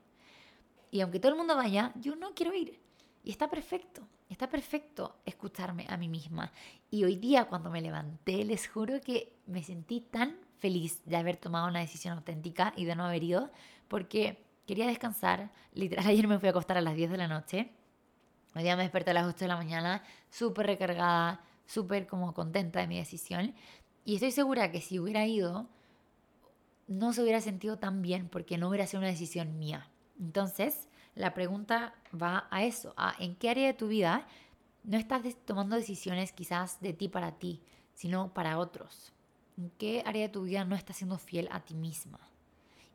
[0.91, 2.79] Y aunque todo el mundo vaya, yo no quiero ir.
[3.25, 6.53] Y está perfecto, está perfecto escucharme a mí misma.
[6.91, 11.39] Y hoy día cuando me levanté, les juro que me sentí tan feliz de haber
[11.39, 13.51] tomado una decisión auténtica y de no haber ido,
[13.89, 15.51] porque quería descansar.
[15.73, 17.73] Literal, ayer me fui a acostar a las 10 de la noche.
[18.55, 22.81] Hoy día me desperté a las 8 de la mañana, súper recargada, súper como contenta
[22.81, 23.55] de mi decisión.
[24.05, 25.71] Y estoy segura que si hubiera ido,
[26.91, 29.89] no se hubiera sentido tan bien porque no hubiera sido una decisión mía.
[30.19, 34.27] Entonces, la pregunta va a eso, a en qué área de tu vida
[34.83, 37.63] no estás tomando decisiones quizás de ti para ti,
[37.95, 39.13] sino para otros.
[39.57, 42.19] ¿En qué área de tu vida no estás siendo fiel a ti misma?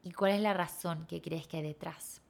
[0.04, 2.22] ¿Y cuál es la razón que crees que hay detrás?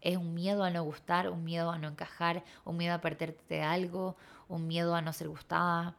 [0.00, 3.54] ¿Es un miedo a no gustar, un miedo a no encajar, un miedo a perderte
[3.54, 4.16] de algo,
[4.48, 5.94] un miedo a no ser gustada?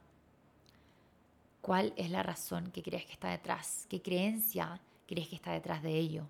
[1.62, 3.86] ¿Cuál es la razón que crees que está detrás?
[3.90, 6.28] ¿Qué creencia crees que está detrás de ello?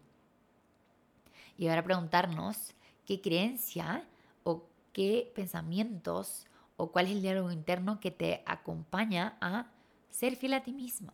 [1.57, 2.73] Y ahora preguntarnos
[3.05, 4.07] qué creencia
[4.43, 6.47] o qué pensamientos
[6.77, 9.67] o cuál es el diálogo interno que te acompaña a
[10.09, 11.13] ser fiel a ti misma.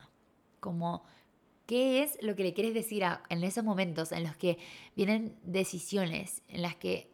[0.59, 1.03] Como
[1.65, 4.57] qué es lo que le quieres decir en esos momentos en los que
[4.95, 7.11] vienen decisiones, en las que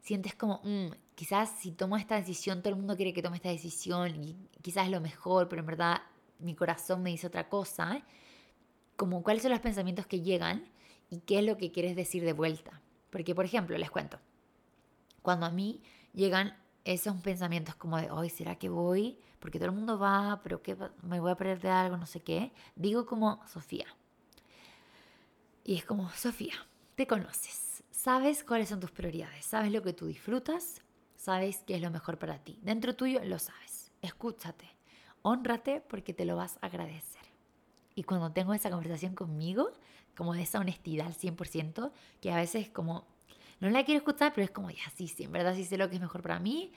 [0.00, 3.48] sientes como, mm, quizás si tomo esta decisión, todo el mundo quiere que tome esta
[3.48, 6.02] decisión y quizás es lo mejor, pero en verdad
[6.38, 8.02] mi corazón me dice otra cosa.
[8.98, 10.68] Como cuáles son los pensamientos que llegan
[11.08, 12.82] y qué es lo que quieres decir de vuelta.
[13.10, 14.18] Porque, por ejemplo, les cuento,
[15.22, 15.80] cuando a mí
[16.12, 19.20] llegan esos pensamientos como de, hoy, ¿será que voy?
[19.38, 22.24] Porque todo el mundo va, pero que me voy a perder de algo, no sé
[22.24, 22.52] qué.
[22.74, 23.86] Digo como, Sofía.
[25.62, 26.54] Y es como, Sofía,
[26.96, 30.82] te conoces, sabes cuáles son tus prioridades, sabes lo que tú disfrutas,
[31.14, 32.58] sabes qué es lo mejor para ti.
[32.62, 33.92] Dentro tuyo lo sabes.
[34.02, 34.68] Escúchate,
[35.22, 37.17] honrate porque te lo vas a agradecer.
[37.98, 39.72] Y cuando tengo esa conversación conmigo,
[40.16, 41.90] como de esa honestidad al 100%,
[42.20, 43.08] que a veces como,
[43.58, 45.88] no la quiero escuchar, pero es como, ya sí, sí, en verdad sí sé lo
[45.88, 46.70] que es mejor para mí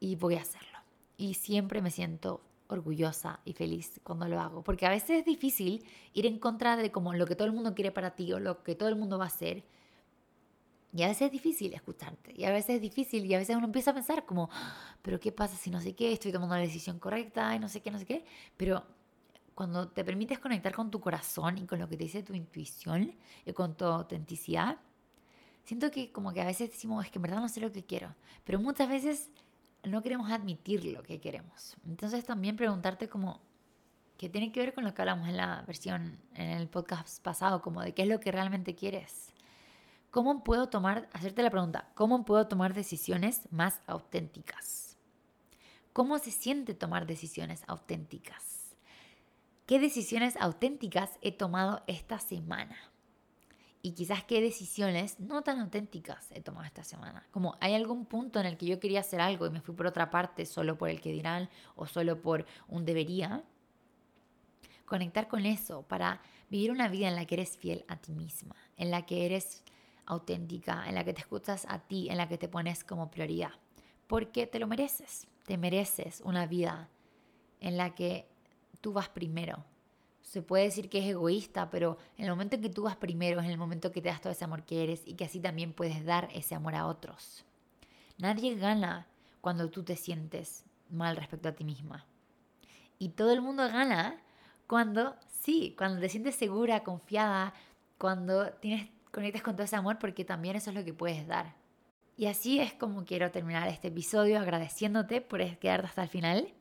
[0.00, 0.80] y voy a hacerlo.
[1.16, 5.86] Y siempre me siento orgullosa y feliz cuando lo hago, porque a veces es difícil
[6.14, 8.64] ir en contra de como lo que todo el mundo quiere para ti o lo
[8.64, 9.62] que todo el mundo va a hacer.
[10.92, 13.66] Y a veces es difícil escucharte, y a veces es difícil, y a veces uno
[13.66, 16.12] empieza a pensar como, ah, pero ¿qué pasa si no sé qué?
[16.12, 18.24] Estoy tomando la decisión correcta y no sé qué, no sé qué.
[18.56, 18.95] Pero
[19.56, 23.16] cuando te permites conectar con tu corazón y con lo que te dice tu intuición
[23.46, 24.76] y con tu autenticidad,
[25.64, 27.82] siento que como que a veces decimos, es que en verdad no sé lo que
[27.82, 29.30] quiero, pero muchas veces
[29.82, 31.74] no queremos admitir lo que queremos.
[31.86, 33.40] Entonces también preguntarte como,
[34.18, 37.62] que tiene que ver con lo que hablamos en la versión, en el podcast pasado,
[37.62, 39.32] como de qué es lo que realmente quieres.
[40.10, 44.98] ¿Cómo puedo tomar, hacerte la pregunta, ¿cómo puedo tomar decisiones más auténticas?
[45.94, 48.55] ¿Cómo se siente tomar decisiones auténticas?
[49.66, 52.76] ¿Qué decisiones auténticas he tomado esta semana?
[53.82, 57.26] Y quizás qué decisiones no tan auténticas he tomado esta semana.
[57.32, 59.88] Como hay algún punto en el que yo quería hacer algo y me fui por
[59.88, 63.42] otra parte solo por el que dirán o solo por un debería.
[64.84, 68.54] Conectar con eso para vivir una vida en la que eres fiel a ti misma,
[68.76, 69.64] en la que eres
[70.04, 73.50] auténtica, en la que te escuchas a ti, en la que te pones como prioridad.
[74.06, 75.26] Porque te lo mereces.
[75.44, 76.88] Te mereces una vida
[77.58, 78.28] en la que
[78.80, 79.64] tú vas primero.
[80.22, 83.40] Se puede decir que es egoísta, pero en el momento en que tú vas primero
[83.40, 85.40] es en el momento que te das todo ese amor que eres y que así
[85.40, 87.44] también puedes dar ese amor a otros.
[88.18, 89.06] Nadie gana
[89.40, 92.06] cuando tú te sientes mal respecto a ti misma.
[92.98, 94.20] Y todo el mundo gana
[94.66, 97.54] cuando, sí, cuando te sientes segura, confiada,
[97.98, 101.54] cuando tienes, conectas con todo ese amor, porque también eso es lo que puedes dar.
[102.16, 106.54] Y así es como quiero terminar este episodio agradeciéndote por quedarte hasta el final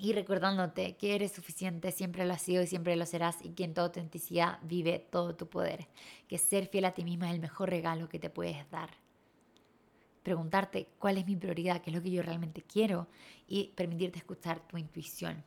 [0.00, 3.64] y recordándote que eres suficiente, siempre lo has sido y siempre lo serás y que
[3.64, 5.88] en tu autenticidad vive todo tu poder,
[6.28, 8.90] que ser fiel a ti misma es el mejor regalo que te puedes dar.
[10.22, 13.08] Preguntarte cuál es mi prioridad, qué es lo que yo realmente quiero
[13.48, 15.42] y permitirte escuchar tu intuición.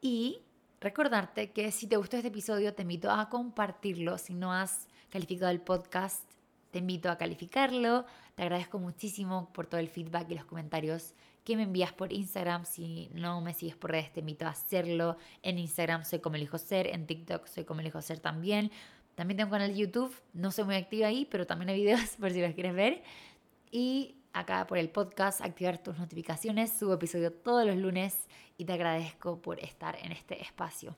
[0.00, 0.40] Y
[0.80, 5.52] recordarte que si te gustó este episodio te invito a compartirlo, si no has calificado
[5.52, 6.24] el podcast
[6.72, 8.04] te invito a calificarlo,
[8.34, 11.14] te agradezco muchísimo por todo el feedback y los comentarios
[11.46, 12.64] que me envías por Instagram.
[12.64, 15.16] Si no me sigues por redes, te invito a hacerlo.
[15.42, 18.72] En Instagram soy como elijo ser, en TikTok soy como elijo ser también.
[19.14, 22.16] También tengo un canal de YouTube, no soy muy activa ahí, pero también hay videos
[22.20, 23.04] por si los quieres ver.
[23.70, 26.72] Y acá por el podcast, activar tus notificaciones.
[26.72, 28.26] Subo episodio todos los lunes
[28.58, 30.96] y te agradezco por estar en este espacio.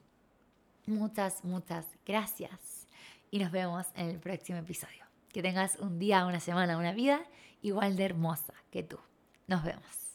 [0.87, 2.87] Muchas, muchas gracias.
[3.31, 5.05] Y nos vemos en el próximo episodio.
[5.31, 7.21] Que tengas un día, una semana, una vida
[7.61, 8.99] igual de hermosa que tú.
[9.47, 10.08] Nos vemos.